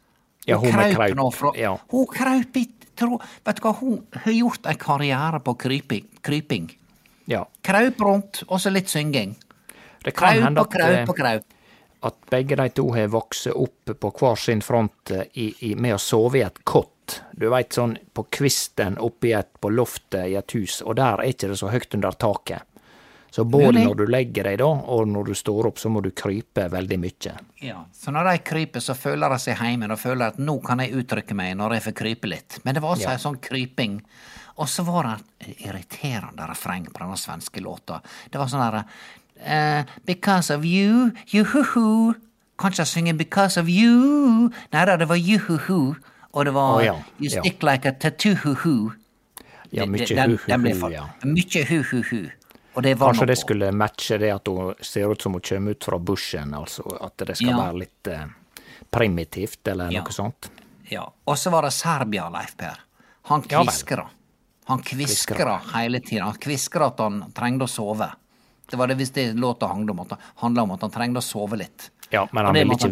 Ja, 0.46 0.58
hun 0.58 0.74
med 0.74 0.94
kraup, 0.94 1.14
nå 1.16 1.30
fra- 1.32 1.54
ja. 1.56 1.76
Hun 1.90 2.06
kraup 2.06 2.56
i 2.56 2.66
tro, 2.96 3.20
Vet 3.44 3.56
du 3.56 3.62
hva, 3.62 3.72
hun 3.78 4.02
har 4.12 4.32
gjort 4.32 4.66
en 4.66 4.76
karriere 4.76 5.40
på 5.40 5.54
kryping. 5.56 6.04
kryping. 6.22 6.70
Ja. 7.28 7.44
Kraup 7.62 8.00
rundt, 8.00 8.42
og 8.48 8.58
så 8.60 8.70
litt 8.72 8.88
synging. 8.88 9.36
Det 10.04 10.14
kan 10.16 10.42
hende 10.42 10.60
at, 10.60 10.72
kraup 10.72 10.98
eh, 10.98 11.08
og 11.08 11.16
kraup. 11.16 11.44
at 12.06 12.18
begge 12.30 12.56
de 12.56 12.68
to 12.76 12.90
har 12.94 13.08
vokst 13.08 13.48
opp 13.54 13.94
på 14.00 14.12
hver 14.20 14.36
sin 14.36 14.62
front 14.62 15.10
eh, 15.10 15.26
i, 15.34 15.48
i, 15.70 15.74
med 15.74 15.96
å 15.96 15.98
sove 15.98 16.38
i 16.38 16.44
et 16.46 16.62
kott. 16.64 17.22
Du 17.32 17.48
veit 17.50 17.72
sånn 17.72 17.96
på 18.14 18.26
kvisten 18.30 18.98
oppi 18.98 19.32
et, 19.32 19.52
på 19.60 19.70
loftet 19.70 20.26
i 20.26 20.34
et 20.38 20.54
hus, 20.54 20.80
og 20.82 20.96
der 20.98 21.22
er 21.22 21.30
ikke 21.32 21.52
det 21.52 21.58
så 21.60 21.70
høyt 21.70 21.94
under 21.94 22.16
taket. 22.18 22.62
Så 23.36 23.44
både 23.44 23.82
når 23.84 23.94
du 23.98 24.06
legger 24.08 24.46
deg 24.48 24.58
da, 24.62 24.66
og 24.66 25.08
når 25.12 25.26
du 25.28 25.34
står 25.36 25.66
opp, 25.68 25.78
så 25.78 25.90
må 25.92 26.00
du 26.00 26.08
krype 26.16 26.68
veldig 26.72 26.96
mye. 27.02 27.32
Ja, 27.60 27.82
så 27.92 28.14
når 28.14 28.30
de 28.30 28.38
kryper, 28.48 28.80
så 28.80 28.94
føler 28.96 29.28
de 29.28 29.38
seg 29.42 29.60
hjemme, 29.60 29.90
og 29.92 30.00
føler 30.00 30.32
at 30.32 30.38
nå 30.40 30.54
kan 30.64 30.80
jeg 30.80 30.94
uttrykke 31.02 31.36
meg 31.36 31.52
når 31.58 31.76
jeg 31.76 31.84
får 31.88 31.96
krype 31.98 32.30
litt. 32.32 32.56
Men 32.64 32.78
det 32.78 32.82
var 32.84 32.94
altså 32.96 33.10
Ja. 33.10 33.12
ei 33.18 33.20
sånn 33.26 33.36
kryping. 33.44 34.00
Og 34.56 34.70
så 34.72 34.86
var 34.86 35.04
det 35.04 35.50
et 35.50 35.66
irriterende 35.66 36.48
refreng 36.48 36.86
på 36.88 37.02
denne 37.02 37.18
svenske 37.20 37.60
låta. 37.60 38.00
Det 38.30 38.40
var 38.40 38.48
sånn 38.48 38.64
derre 38.64 38.86
eh, 39.40 39.84
Because 40.06 40.54
of 40.54 40.64
you, 40.64 41.10
juhuhu. 41.34 42.14
Kan 42.58 42.72
ikke 42.72 42.80
jeg 42.80 42.86
synge 42.86 43.14
Because 43.18 43.60
of 43.60 43.66
you? 43.68 44.50
Nei 44.72 44.84
da, 44.86 44.96
det 44.96 45.08
var 45.08 45.16
juhuhu. 45.16 45.94
Og 46.32 46.44
det 46.44 46.52
var 46.54 46.76
oh, 46.76 46.84
ja, 46.84 46.94
You 47.20 47.30
ja. 47.30 47.40
stick 47.40 47.62
like 47.62 47.88
a 47.88 47.92
tattoo-hu-hu. 47.92 48.92
Ja, 49.72 49.86
mye 49.86 50.04
hu-hu-hu, 50.06 50.90
ja. 50.92 51.06
Mye 51.24 51.62
hu-hu-hu. 51.68 52.26
Og 52.76 52.82
det 52.82 52.94
var 53.00 53.08
Kanskje 53.14 53.26
det 53.26 53.38
skulle 53.40 53.70
matche 53.72 54.18
det 54.20 54.30
at 54.34 54.48
hun 54.48 54.74
ser 54.84 55.08
ut 55.12 55.22
som 55.22 55.32
hun 55.32 55.40
kommer 55.40 55.70
ut 55.70 55.84
fra 55.84 55.98
bushen, 55.98 56.52
altså 56.54 56.84
at 57.00 57.16
det 57.26 57.36
skal 57.38 57.48
Ja. 57.48 57.56
være 57.56 57.78
litt 57.78 58.08
uh, 58.12 58.26
primitivt, 58.90 59.66
eller 59.68 59.90
Ja. 59.90 60.02
noe 60.02 60.12
sånt. 60.12 60.50
Ja. 60.90 61.06
Og 61.24 61.38
så 61.38 61.50
var 61.50 61.62
det 61.62 61.72
Serbia, 61.72 62.28
Leif 62.28 62.56
Per. 62.56 62.76
Han 63.22 63.42
Ja 63.50 63.64
kviskra. 63.64 64.06
Han 64.66 64.82
kviskra 64.82 65.60
hele 65.74 66.00
tida. 66.00 66.24
Han 66.24 66.34
kviskra 66.34 66.86
at 66.86 66.98
han 67.00 67.32
trengte 67.32 67.64
å 67.64 67.68
sove. 67.68 68.10
Det 68.70 68.78
var 68.78 68.90
det 68.90 68.96
hvis 68.98 69.12
det 69.14 69.26
låta 69.38 69.68
handla 69.70 69.92
om, 69.92 70.06
om 70.62 70.70
at 70.74 70.86
han 70.86 70.94
trengte 70.94 71.22
å 71.22 71.24
sove 71.24 71.58
litt. 71.60 71.90
Ja, 72.10 72.28
men 72.32 72.44
han 72.44 72.54
det 72.54 72.64
vil 72.64 72.76
ikke 72.76 72.88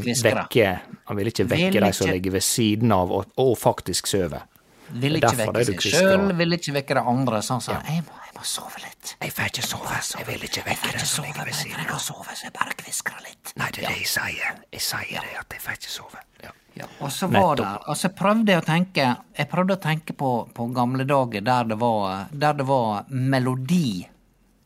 vil 1.14 1.30
ikke 1.30 1.46
vekke 1.50 1.80
de 1.84 1.92
som 1.92 2.10
ligger 2.10 2.34
ved 2.34 2.44
siden 2.44 2.92
av 2.94 3.12
og, 3.14 3.30
og 3.38 3.54
faktisk 3.58 4.10
sover. 4.10 4.46
Vil 4.94 5.16
ikke 5.18 5.32
vekke 5.38 5.64
seg 5.68 5.86
sjøl, 5.86 6.26
vil 6.38 6.56
ikke 6.58 6.74
vekke 6.76 6.98
de 6.98 7.04
andre. 7.14 7.40
Så 7.42 7.56
han 7.56 7.64
sa 7.64 7.78
jeg, 7.78 8.02
må, 8.06 8.18
jeg 8.26 8.34
må 8.36 8.44
sove 8.48 8.82
litt. 8.82 9.14
Jeg 9.22 9.34
får 9.34 9.50
ikke 9.52 9.66
sove, 9.66 10.00
jeg 10.18 10.26
vil 10.28 10.46
ikke 10.48 10.66
vekke 10.66 10.92
deg 10.96 11.06
som 11.08 11.26
ligger 11.26 11.48
ved 11.48 11.56
siden 11.56 11.78
av. 11.78 11.80
jeg 11.80 11.86
trenger 11.86 11.96
å 11.96 12.02
sove, 12.04 12.36
så 12.36 12.48
jeg 12.48 12.54
bare 12.58 12.76
kviskrer 12.82 13.24
litt. 13.24 13.54
Nei, 13.60 13.70
det 13.74 13.84
er 13.84 13.88
det 13.88 13.96
jeg 14.02 14.12
sier. 14.12 14.60
Jeg 14.74 14.86
sier 14.90 15.26
det, 15.28 15.34
at 15.40 15.56
jeg 15.56 15.64
får 15.64 15.78
ikke 15.80 15.94
sove. 15.94 16.24
Ja. 16.44 16.52
Ja, 16.74 16.88
og 17.06 17.12
så 17.14 17.28
var 17.30 17.52
det, 17.54 17.68
og 17.86 17.94
så 17.94 18.08
prøvde 18.10 18.50
jeg 18.50 18.58
å 18.58 18.64
tenke 18.66 19.04
Jeg 19.38 19.46
prøvde 19.46 19.76
å 19.76 19.78
tenke 19.78 20.10
på, 20.18 20.30
på 20.50 20.64
gamle 20.74 21.04
dager 21.06 21.44
der 21.46 21.68
det 21.70 21.76
var, 21.78 22.24
der 22.34 22.56
det 22.58 22.66
var 22.66 23.06
Melodi 23.14 24.02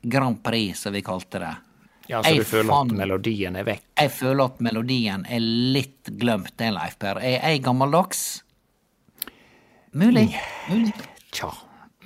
Grand 0.02 0.42
Prix, 0.44 0.80
som 0.80 0.92
vi 0.92 1.02
kalte 1.02 1.38
det. 1.42 1.54
Ja, 2.08 2.22
så 2.22 2.30
Jeg 2.30 2.38
du 2.38 2.44
føler 2.48 2.70
fan... 2.72 2.90
at 2.90 2.96
melodien 2.96 3.56
er 3.60 3.64
vekk? 3.68 3.82
Jeg 4.00 4.10
føler 4.14 4.44
at 4.48 4.60
melodien 4.64 5.26
er 5.28 5.40
litt 5.44 6.08
glemt, 6.20 6.54
det, 6.56 6.70
Leif 6.72 6.96
Per. 6.98 7.18
Er 7.20 7.42
jeg 7.52 7.62
gammeldags? 7.66 8.22
Mulig. 9.92 10.40
Mulig. 10.70 10.92
Tja. 11.30 11.50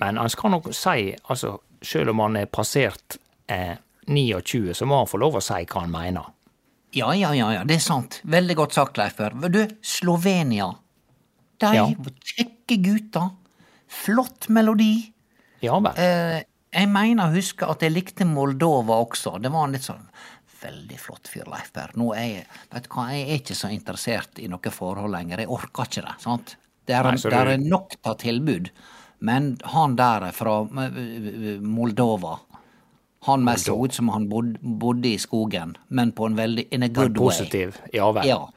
Men 0.00 0.16
han 0.18 0.31
skal 0.31 0.50
nok 0.57 0.70
si, 0.74 1.12
altså, 1.31 1.57
selv 1.83 2.11
om 2.14 2.22
han 2.24 2.37
er 2.40 2.46
passert 2.50 3.18
eh, 3.46 3.76
29, 4.11 4.72
så 4.74 4.87
må 4.88 5.02
han 5.02 5.11
få 5.11 5.20
lov 5.22 5.38
å 5.38 5.42
si 5.44 5.61
hva 5.62 5.85
han 5.85 5.92
mener. 5.94 6.31
Ja, 6.92 7.12
ja, 7.16 7.31
ja, 7.35 7.52
ja, 7.55 7.62
det 7.64 7.78
er 7.78 7.85
sant. 7.85 8.18
Veldig 8.28 8.57
godt 8.59 8.74
sagt, 8.76 8.98
Leif 9.00 9.14
Per. 9.20 9.37
Du, 9.48 9.62
Slovenia. 9.87 10.72
De 11.62 11.70
Ja. 11.76 11.87
kjekke 12.35 12.76
gutter. 12.83 13.31
Flott 13.92 14.48
melodi. 14.48 15.12
Ja 15.62 15.78
vel. 15.78 15.94
Eh, 16.00 16.42
jeg 16.72 16.88
mener 16.88 17.28
å 17.28 17.35
huske 17.37 17.68
at 17.68 17.82
jeg 17.85 17.92
likte 17.92 18.24
Moldova 18.28 18.96
også. 19.04 19.37
Det 19.42 19.50
var 19.52 19.66
en 19.68 19.72
litt 19.76 19.87
sånn 19.87 20.06
veldig 20.62 20.98
flott 21.02 21.26
fyr, 21.28 21.44
Leif 21.50 21.72
Berr. 21.74 21.90
Nå 21.98 22.12
er 22.14 22.26
jeg, 22.28 22.46
vet 22.72 22.85
du 22.87 22.90
hva, 22.94 23.08
jeg 23.11 23.26
er 23.28 23.40
ikke 23.40 23.56
så 23.58 23.70
interessert 23.74 24.38
i 24.38 24.46
noe 24.50 24.70
forhold 24.72 25.11
lenger. 25.12 25.42
Jeg 25.42 25.50
orker 25.50 25.88
ikke 25.88 26.04
det. 26.06 26.14
sant? 26.22 26.56
Det 26.87 26.94
er, 26.98 27.04
Nei, 27.04 27.16
det 27.16 27.30
du- 27.30 27.50
er 27.52 27.58
nok 27.58 27.96
av 28.04 28.16
tilbud. 28.22 28.70
Men 29.22 29.56
han 29.70 29.94
der 29.96 30.24
er 30.28 30.32
fra 30.35 30.62
eh, 30.66 31.61
Moldova 31.62 32.40
Han 33.28 33.44
mest 33.44 33.66
så 33.68 33.76
ut 33.85 33.94
som 33.94 34.08
han 34.11 34.24
bod, 34.28 34.56
bodde 34.61 35.06
i 35.12 35.18
skogen, 35.18 35.76
men 35.94 36.11
på 36.11 36.26
en 36.26 36.35
veldig 36.35 36.64
in 36.74 36.82
a 36.82 36.88
good 36.88 37.16
way. 37.16 37.28
positiv 37.28 37.76
Ja 37.92 38.08
vel. 38.12 38.26
Ja. 38.26 38.48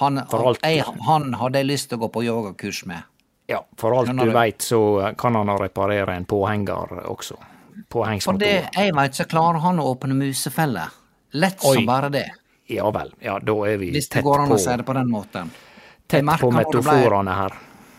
Han, 0.00 0.18
alt- 0.18 0.60
jeg, 0.64 0.84
han 1.04 1.34
hadde 1.34 1.58
jeg 1.60 1.66
lyst 1.66 1.88
til 1.90 1.98
å 1.98 2.06
gå 2.06 2.08
på 2.14 2.22
yogakurs 2.24 2.86
med. 2.88 3.02
Ja, 3.48 3.60
for 3.76 3.92
alt 3.92 4.08
du 4.08 4.24
du? 4.24 4.32
veit, 4.32 4.58
så 4.64 4.80
kan 5.18 5.34
han 5.36 5.48
reparere 5.60 6.16
en 6.16 6.24
påhenger 6.24 7.04
også. 7.04 7.36
For 7.76 7.82
det 7.82 7.88
Påhengsmotor. 7.92 8.68
jeg 8.74 8.94
veit, 8.94 9.14
så 9.14 9.24
klarer 9.24 9.58
han 9.60 9.78
å 9.80 9.84
åpne 9.94 10.14
musefeller. 10.16 10.88
Lett 11.32 11.64
Oi. 11.64 11.74
som 11.74 11.86
bare 11.86 12.08
det. 12.10 12.26
Ja 12.66 12.90
vel. 12.90 13.12
Ja, 13.20 13.38
da 13.38 13.54
er 13.68 13.76
vi 13.78 13.90
Hvis 13.92 14.08
det 14.08 14.14
tett 14.18 14.24
går 14.24 14.40
an 14.42 14.48
på, 14.48 14.54
å 14.54 14.58
si 14.58 14.76
det 14.76 14.82
på 14.86 14.92
den 14.96 15.10
måten. 15.10 15.50
tett 16.08 16.24
på 16.40 16.50
det 16.50 16.56
metaforene 16.56 17.34
her. 17.36 17.52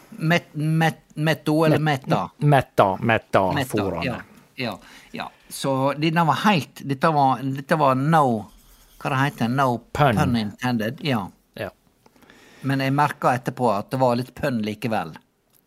Met, 0.10 0.48
met, 0.54 1.00
metto 1.16 1.66
eller 1.66 1.80
metta? 1.80 2.30
Metta, 2.38 2.98
metaforene. 3.00 4.06
ja, 4.06 4.16
ja, 4.56 4.80
ja. 5.12 5.30
Så 5.50 5.94
denne 5.94 6.24
var 6.26 6.34
helt 6.34 6.82
Dette 6.84 7.12
var, 7.12 7.40
dette 7.44 7.76
var 7.76 7.96
no 7.96 8.50
Hva 9.00 9.10
det 9.10 9.18
heter 9.18 9.48
No 9.48 9.78
Pun. 9.94 10.36
intended. 10.36 11.00
Ja. 11.04 11.28
Ja. 11.54 11.70
Men 12.62 12.80
jeg 12.80 12.92
merka 12.94 13.36
etterpå 13.38 13.70
at 13.78 13.92
det 13.92 13.98
var 14.02 14.16
litt 14.16 14.34
pønn 14.36 14.62
likevel. 14.66 15.16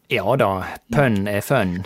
ja 0.09 0.37
da, 0.37 0.65
pønn 0.93 1.29
er 1.29 1.41
fun. 1.41 1.85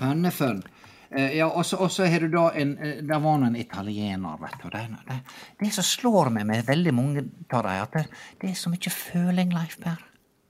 er 0.00 0.10
Eh, 0.16 0.62
ja, 1.10 1.48
og 1.50 1.64
så 1.66 2.06
har 2.06 2.20
du 2.22 2.28
da 2.30 2.44
en 2.54 2.76
eh, 2.78 3.00
Der 3.02 3.18
var 3.18 3.38
nå 3.42 3.46
en 3.48 3.56
italiener, 3.58 4.36
vet 4.38 4.60
du. 4.62 4.68
Det, 4.70 4.82
det, 5.08 5.16
det 5.58 5.72
som 5.74 5.84
slår 5.84 6.30
meg 6.36 6.46
med 6.46 6.66
veldig 6.68 6.92
mange 6.94 7.24
av 7.50 7.64
dem, 7.66 7.80
at 7.82 7.92
det, 7.96 8.04
det 8.40 8.50
er 8.52 8.54
så 8.60 8.70
mye 8.70 8.92
føling, 8.94 9.50
Leif 9.56 9.74
Per. 9.82 9.98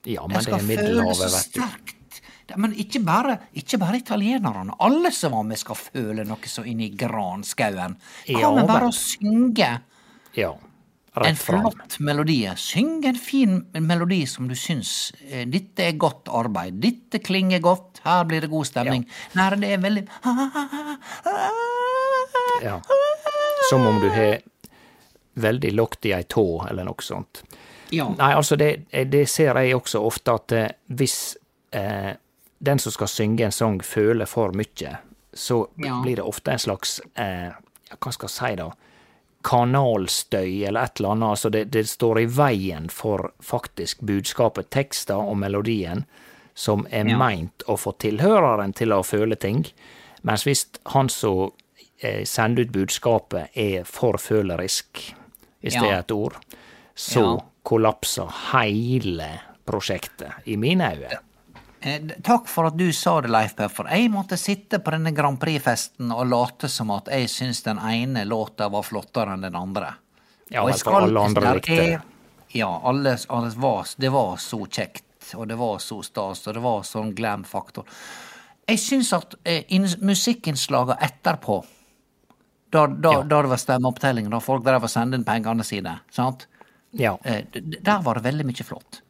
Ja, 0.09 0.27
men 0.29 0.37
det 0.37 0.45
skal 0.45 0.59
er 0.59 0.67
føle 0.67 0.77
Middelhavet, 0.77 1.33
vet 1.33 1.55
du. 1.55 1.61
sterkt. 1.61 1.97
Det- 2.51 2.57
Men 2.59 2.73
ikke 2.75 3.01
bare, 3.07 3.39
ikke 3.55 3.79
bare 3.79 3.97
italienerne. 4.01 4.75
Alle 4.81 5.11
som 5.15 5.33
var 5.33 5.45
med, 5.47 5.57
skal 5.61 5.77
føle 5.79 6.25
noe 6.27 6.49
så 6.51 6.65
inni 6.67 6.89
i 6.91 6.97
granskauen. 6.99 7.97
Ja, 8.27 8.51
vi 8.57 8.67
bare 8.67 8.89
å 8.91 8.97
synge 8.97 9.69
Ja. 10.37 10.53
En 11.17 11.37
flott 11.37 11.99
melodi? 11.99 12.49
Syng 12.57 13.05
en 13.05 13.17
fin 13.19 13.57
melodi 13.73 14.23
som 14.31 14.47
du 14.49 14.55
syns 14.55 15.13
eh, 15.31 15.43
Dette 15.51 15.89
er 15.89 15.97
godt 15.99 16.29
arbeid. 16.31 16.79
Dette 16.83 17.19
klinger 17.19 17.59
godt. 17.65 18.01
Her 18.05 18.25
blir 18.25 18.41
det 18.45 18.51
god 18.53 18.67
stemning. 18.69 19.07
Nei, 19.35 19.49
det 19.61 19.73
er 19.75 19.83
veldig 19.83 20.05
Ja. 22.63 22.81
Som 23.71 23.87
om 23.87 24.01
du 24.01 24.09
har 24.09 24.39
veldig 25.35 25.73
lågt 25.73 26.07
i 26.07 26.13
ei 26.13 26.23
tå, 26.23 26.67
eller 26.71 26.85
noe 26.85 27.03
sånt. 27.03 27.43
Ja. 27.91 28.09
Nei, 28.19 28.33
altså, 28.37 28.57
det, 28.57 28.85
det 29.11 29.25
ser 29.31 29.57
jeg 29.59 29.75
også 29.77 30.03
ofte, 30.07 30.35
at 30.37 30.53
eh, 30.53 30.69
hvis 30.95 31.37
eh, 31.75 32.13
den 32.59 32.79
som 32.79 32.93
skal 32.95 33.09
synge 33.11 33.47
en 33.49 33.55
sang, 33.55 33.81
føler 33.83 34.29
for 34.31 34.53
mye, 34.57 34.97
så 35.35 35.63
Ja. 35.79 36.01
blir 36.03 36.17
det 36.21 36.27
ofte 36.27 36.51
en 36.53 36.59
slags 36.59 37.01
eh, 37.15 37.51
Hva 37.99 38.13
skal 38.13 38.29
jeg 38.29 38.35
si, 38.37 38.55
da? 38.59 38.69
Kanalstøy, 39.43 40.65
eller 40.67 40.83
et 40.85 40.99
eller 41.01 41.15
annet. 41.15 41.29
Altså, 41.35 41.51
det, 41.51 41.65
det 41.73 41.87
står 41.89 42.21
i 42.21 42.27
veien 42.27 42.89
for 42.93 43.31
faktisk 43.45 44.01
budskapet, 44.07 44.71
tekster 44.71 45.17
og 45.21 45.37
melodien, 45.41 46.05
som 46.55 46.87
er 46.91 47.07
Ja. 47.09 47.17
meint 47.19 47.63
å 47.69 47.77
få 47.79 47.95
tilhøreren 47.99 48.75
til 48.77 48.93
å 48.93 49.03
føle 49.07 49.37
ting. 49.41 49.65
Mens 50.23 50.45
hvis 50.45 50.67
han 50.93 51.09
som 51.09 51.51
eh, 52.03 52.25
sender 52.25 52.63
ut 52.65 52.73
budskapet, 52.73 53.49
er 53.57 53.85
for 53.85 54.17
følerisk, 54.21 55.15
hvis 55.63 55.75
Ja. 55.75 55.81
det 55.81 55.91
er 55.91 55.99
et 55.99 56.11
ord, 56.13 56.37
så 56.97 57.21
Ja. 57.25 57.39
kollapser 57.65 58.29
hele 58.53 59.41
prosjektet, 59.67 60.33
i 60.47 60.57
mine 60.57 60.85
øyne. 60.97 61.19
Eh, 61.83 62.01
Takk 62.23 62.49
for 62.49 62.67
at 62.69 62.77
du 62.77 62.91
sa 62.93 63.21
det, 63.25 63.31
Leif 63.33 63.55
Per, 63.57 63.69
for 63.73 63.89
jeg 63.89 64.11
måtte 64.13 64.37
sitte 64.37 64.79
på 64.85 64.93
denne 64.93 65.13
Grand 65.17 65.39
Prix-festen 65.41 66.11
og 66.13 66.27
late 66.29 66.69
som 66.69 66.91
at 66.93 67.09
jeg 67.09 67.29
syns 67.33 67.63
den 67.65 67.79
ene 67.81 68.27
låta 68.29 68.69
var 68.73 68.85
flottere 68.85 69.33
enn 69.37 69.47
den 69.47 69.57
andre. 69.57 69.95
Ja, 70.51 70.63
Og 70.63 70.69
jeg 70.71 70.79
for 70.81 70.91
skal- 70.91 71.03
alle 71.09 71.21
andre 71.25 71.55
likte 71.57 71.77
det. 71.77 72.01
Ja, 72.53 72.69
alle, 72.85 73.17
alle 73.31 73.51
var, 73.57 73.87
det 73.97 74.11
var 74.13 74.37
så 74.37 74.59
kjekt, 74.67 75.35
og 75.35 75.49
det 75.49 75.57
var 75.57 75.79
så 75.79 76.03
stas, 76.05 76.47
og 76.49 76.55
det 76.55 76.63
var 76.63 76.83
sånn 76.83 77.15
glam-faktor. 77.15 77.85
Jeg 78.69 78.79
syns 78.79 79.13
at 79.17 79.35
eh, 79.45 79.63
inn- 79.71 80.01
musikkinnslaga 80.03 80.99
etterpå, 81.01 81.65
da, 82.71 82.87
da, 82.87 83.13
Ja. 83.13 83.23
da 83.23 83.43
det 83.43 83.49
var 83.51 83.57
stemmeopptelling, 83.57 84.29
da 84.31 84.39
folk 84.39 84.65
drev 84.65 84.83
og 84.85 84.91
sendte 84.91 85.15
inn 85.17 85.25
pengene 85.25 85.65
sine, 85.65 86.01
sant? 86.11 86.47
Ja. 86.93 87.17
Eh, 87.25 87.43
der 87.55 88.03
var 88.03 88.15
det 88.15 88.25
veldig 88.25 88.45
mye 88.47 88.65
flott. 88.67 89.01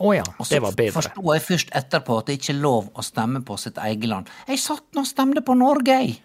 Å 0.00 0.12
ja, 0.16 0.24
Og 0.38 0.46
så 0.46 0.54
det 0.56 0.62
var 0.62 0.72
bedre. 0.74 0.92
forsto 0.96 1.34
jeg 1.34 1.42
først 1.42 1.68
etterpå 1.70 2.18
at 2.18 2.26
det 2.26 2.38
ikke 2.40 2.50
er 2.56 2.60
lov 2.60 2.88
å 2.98 3.02
stemme 3.06 3.40
på 3.46 3.56
sitt 3.58 3.76
eget 3.78 4.08
land. 4.10 4.30
Jeg 4.48 4.58
satt 4.58 4.82
nå 4.94 5.00
og 5.04 5.06
stemte 5.06 5.40
på 5.46 5.54
Norge, 5.56 5.86
jeg! 6.02 6.16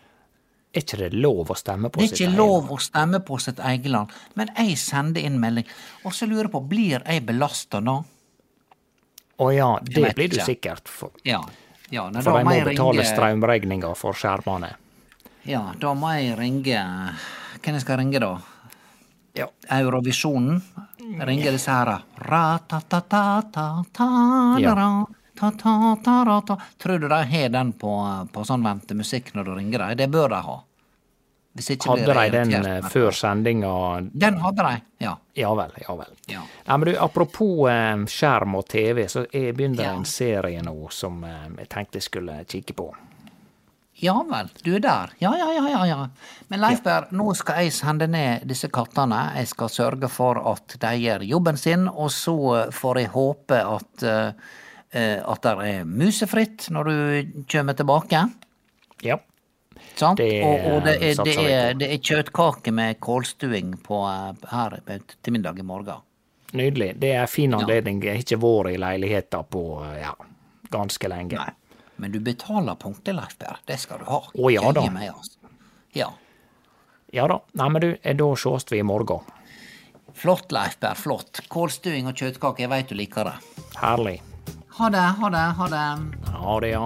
Er 0.73 0.81
ikke 0.83 0.97
det 0.97 1.13
lov 1.17 1.49
å 1.49 1.55
stemme 1.57 1.89
på 1.89 1.99
sitt 2.01 2.11
eget 2.13 2.19
land? 2.19 2.19
Det 2.19 2.25
er 2.25 2.29
ikke 2.29 2.37
lov 2.37 2.71
å 2.71 2.79
stemme 2.81 3.19
på 3.25 3.37
sitt 3.41 3.59
eget 3.59 3.85
land. 3.91 4.11
Men 4.35 4.49
jeg 4.57 4.77
sender 4.77 5.21
inn 5.25 5.39
melding, 5.41 5.65
og 6.05 6.13
så 6.13 6.27
lurer 6.29 6.43
jeg 6.49 6.51
på, 6.53 6.61
blir 6.69 7.01
jeg 7.05 7.25
belasta 7.25 7.81
da? 7.81 7.95
Å 9.39 9.47
ja, 9.55 9.69
det 9.81 10.13
blir 10.15 10.29
du 10.29 10.35
ikke. 10.37 10.45
sikkert. 10.45 10.87
For, 10.91 11.11
Ja. 11.23 11.39
ja 11.91 12.09
nei, 12.09 12.21
for 12.21 12.37
de 12.37 12.43
må 12.45 12.51
jeg 12.57 12.65
betale 12.65 13.01
ringe- 13.01 13.13
strømregninga 13.15 13.95
for 13.95 14.13
skjermene. 14.13 14.73
Ja, 15.45 15.73
da 15.79 15.93
må 15.93 16.09
jeg 16.19 16.37
ringe 16.37 17.15
Hvem 17.61 17.73
jeg 17.75 17.81
skal 17.81 17.97
ringe, 17.97 18.19
da? 18.19 18.37
Ja. 19.39 19.47
Eurovisjonen 19.79 20.61
ringer 21.25 21.55
disse 21.55 21.71
her. 21.71 21.93
Tror 26.77 26.99
du 26.99 27.07
de 27.07 27.21
har 27.33 27.49
den 27.49 27.71
på, 27.79 27.93
på 28.33 28.43
sånn 28.47 28.65
ventemusikk 28.65 29.31
når 29.37 29.47
du 29.47 29.53
ringer 29.55 29.85
dem? 29.85 29.97
Det 30.03 30.09
bør 30.11 30.35
de 30.35 30.41
ha. 30.49 30.57
Hadde 31.59 32.13
de 32.13 32.29
den 32.31 32.65
eh, 32.65 32.85
før 32.87 33.11
sendinga? 33.15 33.71
Den 34.13 34.37
hadde 34.39 34.63
de, 34.63 34.81
ja. 35.03 35.15
Ja 35.33 35.49
vel, 35.57 35.71
ja 35.81 35.95
vel. 35.97 36.13
Ja. 36.29 36.43
Nei, 36.67 36.77
men 36.77 36.87
du, 36.87 36.93
apropos 37.01 37.65
eh, 37.71 38.03
skjerm 38.11 38.55
og 38.59 38.67
TV, 38.69 39.07
så 39.11 39.25
jeg 39.33 39.55
begynner 39.57 39.83
Ja. 39.83 39.95
en 39.97 40.05
serie 40.07 40.61
nå 40.63 40.75
som 40.93 41.23
eh, 41.23 41.47
jeg 41.57 41.69
tenkte 41.73 41.99
jeg 41.99 42.03
skulle 42.05 42.37
kikke 42.47 42.77
på. 42.77 42.91
Ja 43.99 44.15
vel, 44.23 44.47
du 44.63 44.71
er 44.77 44.83
der. 44.83 45.11
Ja, 45.19 45.33
ja, 45.37 45.49
ja, 45.53 45.65
ja. 45.69 45.81
ja. 45.87 45.99
Men 46.47 46.61
Leifberg, 46.63 47.11
nå 47.11 47.33
skal 47.35 47.65
jeg 47.65 47.73
sende 47.75 48.07
ned 48.07 48.45
disse 48.47 48.69
kattene. 48.71 49.19
Jeg 49.35 49.49
skal 49.51 49.71
sørge 49.73 50.09
for 50.11 50.39
at 50.53 50.77
de 50.79 50.91
gjør 51.03 51.25
jobben 51.27 51.59
sin, 51.59 51.87
og 51.89 52.11
så 52.15 52.35
får 52.75 53.01
jeg 53.01 53.13
håpe 53.15 53.59
at 53.59 54.05
eh, 54.07 54.45
eh, 54.91 55.17
at 55.19 55.43
det 55.43 55.55
er 55.73 55.89
musefritt 55.89 56.69
når 56.73 56.89
du 56.89 57.43
kommer 57.51 57.75
tilbake. 57.75 58.23
Ja. 59.03 59.19
Sant? 59.95 60.19
Det 60.19 60.43
og, 60.43 60.65
og 60.71 60.85
det, 60.87 60.95
er, 61.03 61.23
det, 61.23 61.35
er, 61.43 61.73
det 61.79 61.91
er 61.93 62.03
kjøttkake 62.03 62.71
med 62.75 62.99
kålstuing 63.03 63.75
på, 63.83 64.03
eh, 64.07 64.49
her 64.53 64.79
til 64.95 65.35
middag 65.35 65.59
i 65.59 65.67
morgen. 65.67 66.05
Nydelig. 66.55 66.95
Det 66.97 67.13
er 67.13 67.21
en 67.27 67.29
fin 67.29 67.53
anledning. 67.53 68.01
Jeg 68.01 68.15
har 68.15 68.23
ikke 68.23 68.41
vært 68.41 68.73
i 68.73 68.79
leiligheta 68.81 69.43
på 69.45 69.63
ja, 69.99 70.15
ganske 70.73 71.11
lenge. 71.11 71.37
Nei. 71.37 71.58
Men 71.99 72.11
du 72.15 72.19
betaler 72.23 72.75
punktlig, 72.79 73.13
Leif 73.17 73.35
Berr. 73.37 73.59
Det 73.67 73.75
skal 73.81 73.99
du 73.99 74.07
ha. 74.07 74.21
Å, 74.23 74.51
ja 74.53 74.71
da. 74.71 74.85
Meg, 74.93 75.11
altså. 75.11 75.51
Ja. 75.97 76.07
Ja 77.11 77.27
da. 77.27 77.41
Nei, 77.59 77.69
men 77.75 77.83
du, 77.83 77.89
eh, 78.01 78.15
da 78.15 78.29
sees 78.39 78.67
vi 78.71 78.79
i 78.79 78.87
morgen. 78.87 79.27
Flott, 80.15 80.51
Leif 80.55 80.79
Berr. 80.79 80.95
Flott. 80.95 81.41
Kålstuing 81.51 82.07
og 82.07 82.15
kjøttkake, 82.15 82.63
jeg 82.63 82.71
veit 82.71 82.91
du 82.91 82.95
liker 82.95 83.27
det. 83.27 83.35
Herlig. 83.81 84.19
Ha 84.79 84.87
det, 84.95 85.07
ha 85.19 85.33
det, 85.35 85.47
ha 85.59 85.67
det. 85.75 85.87
Ha 86.39 86.59
det, 86.63 86.71
ja. 86.71 86.85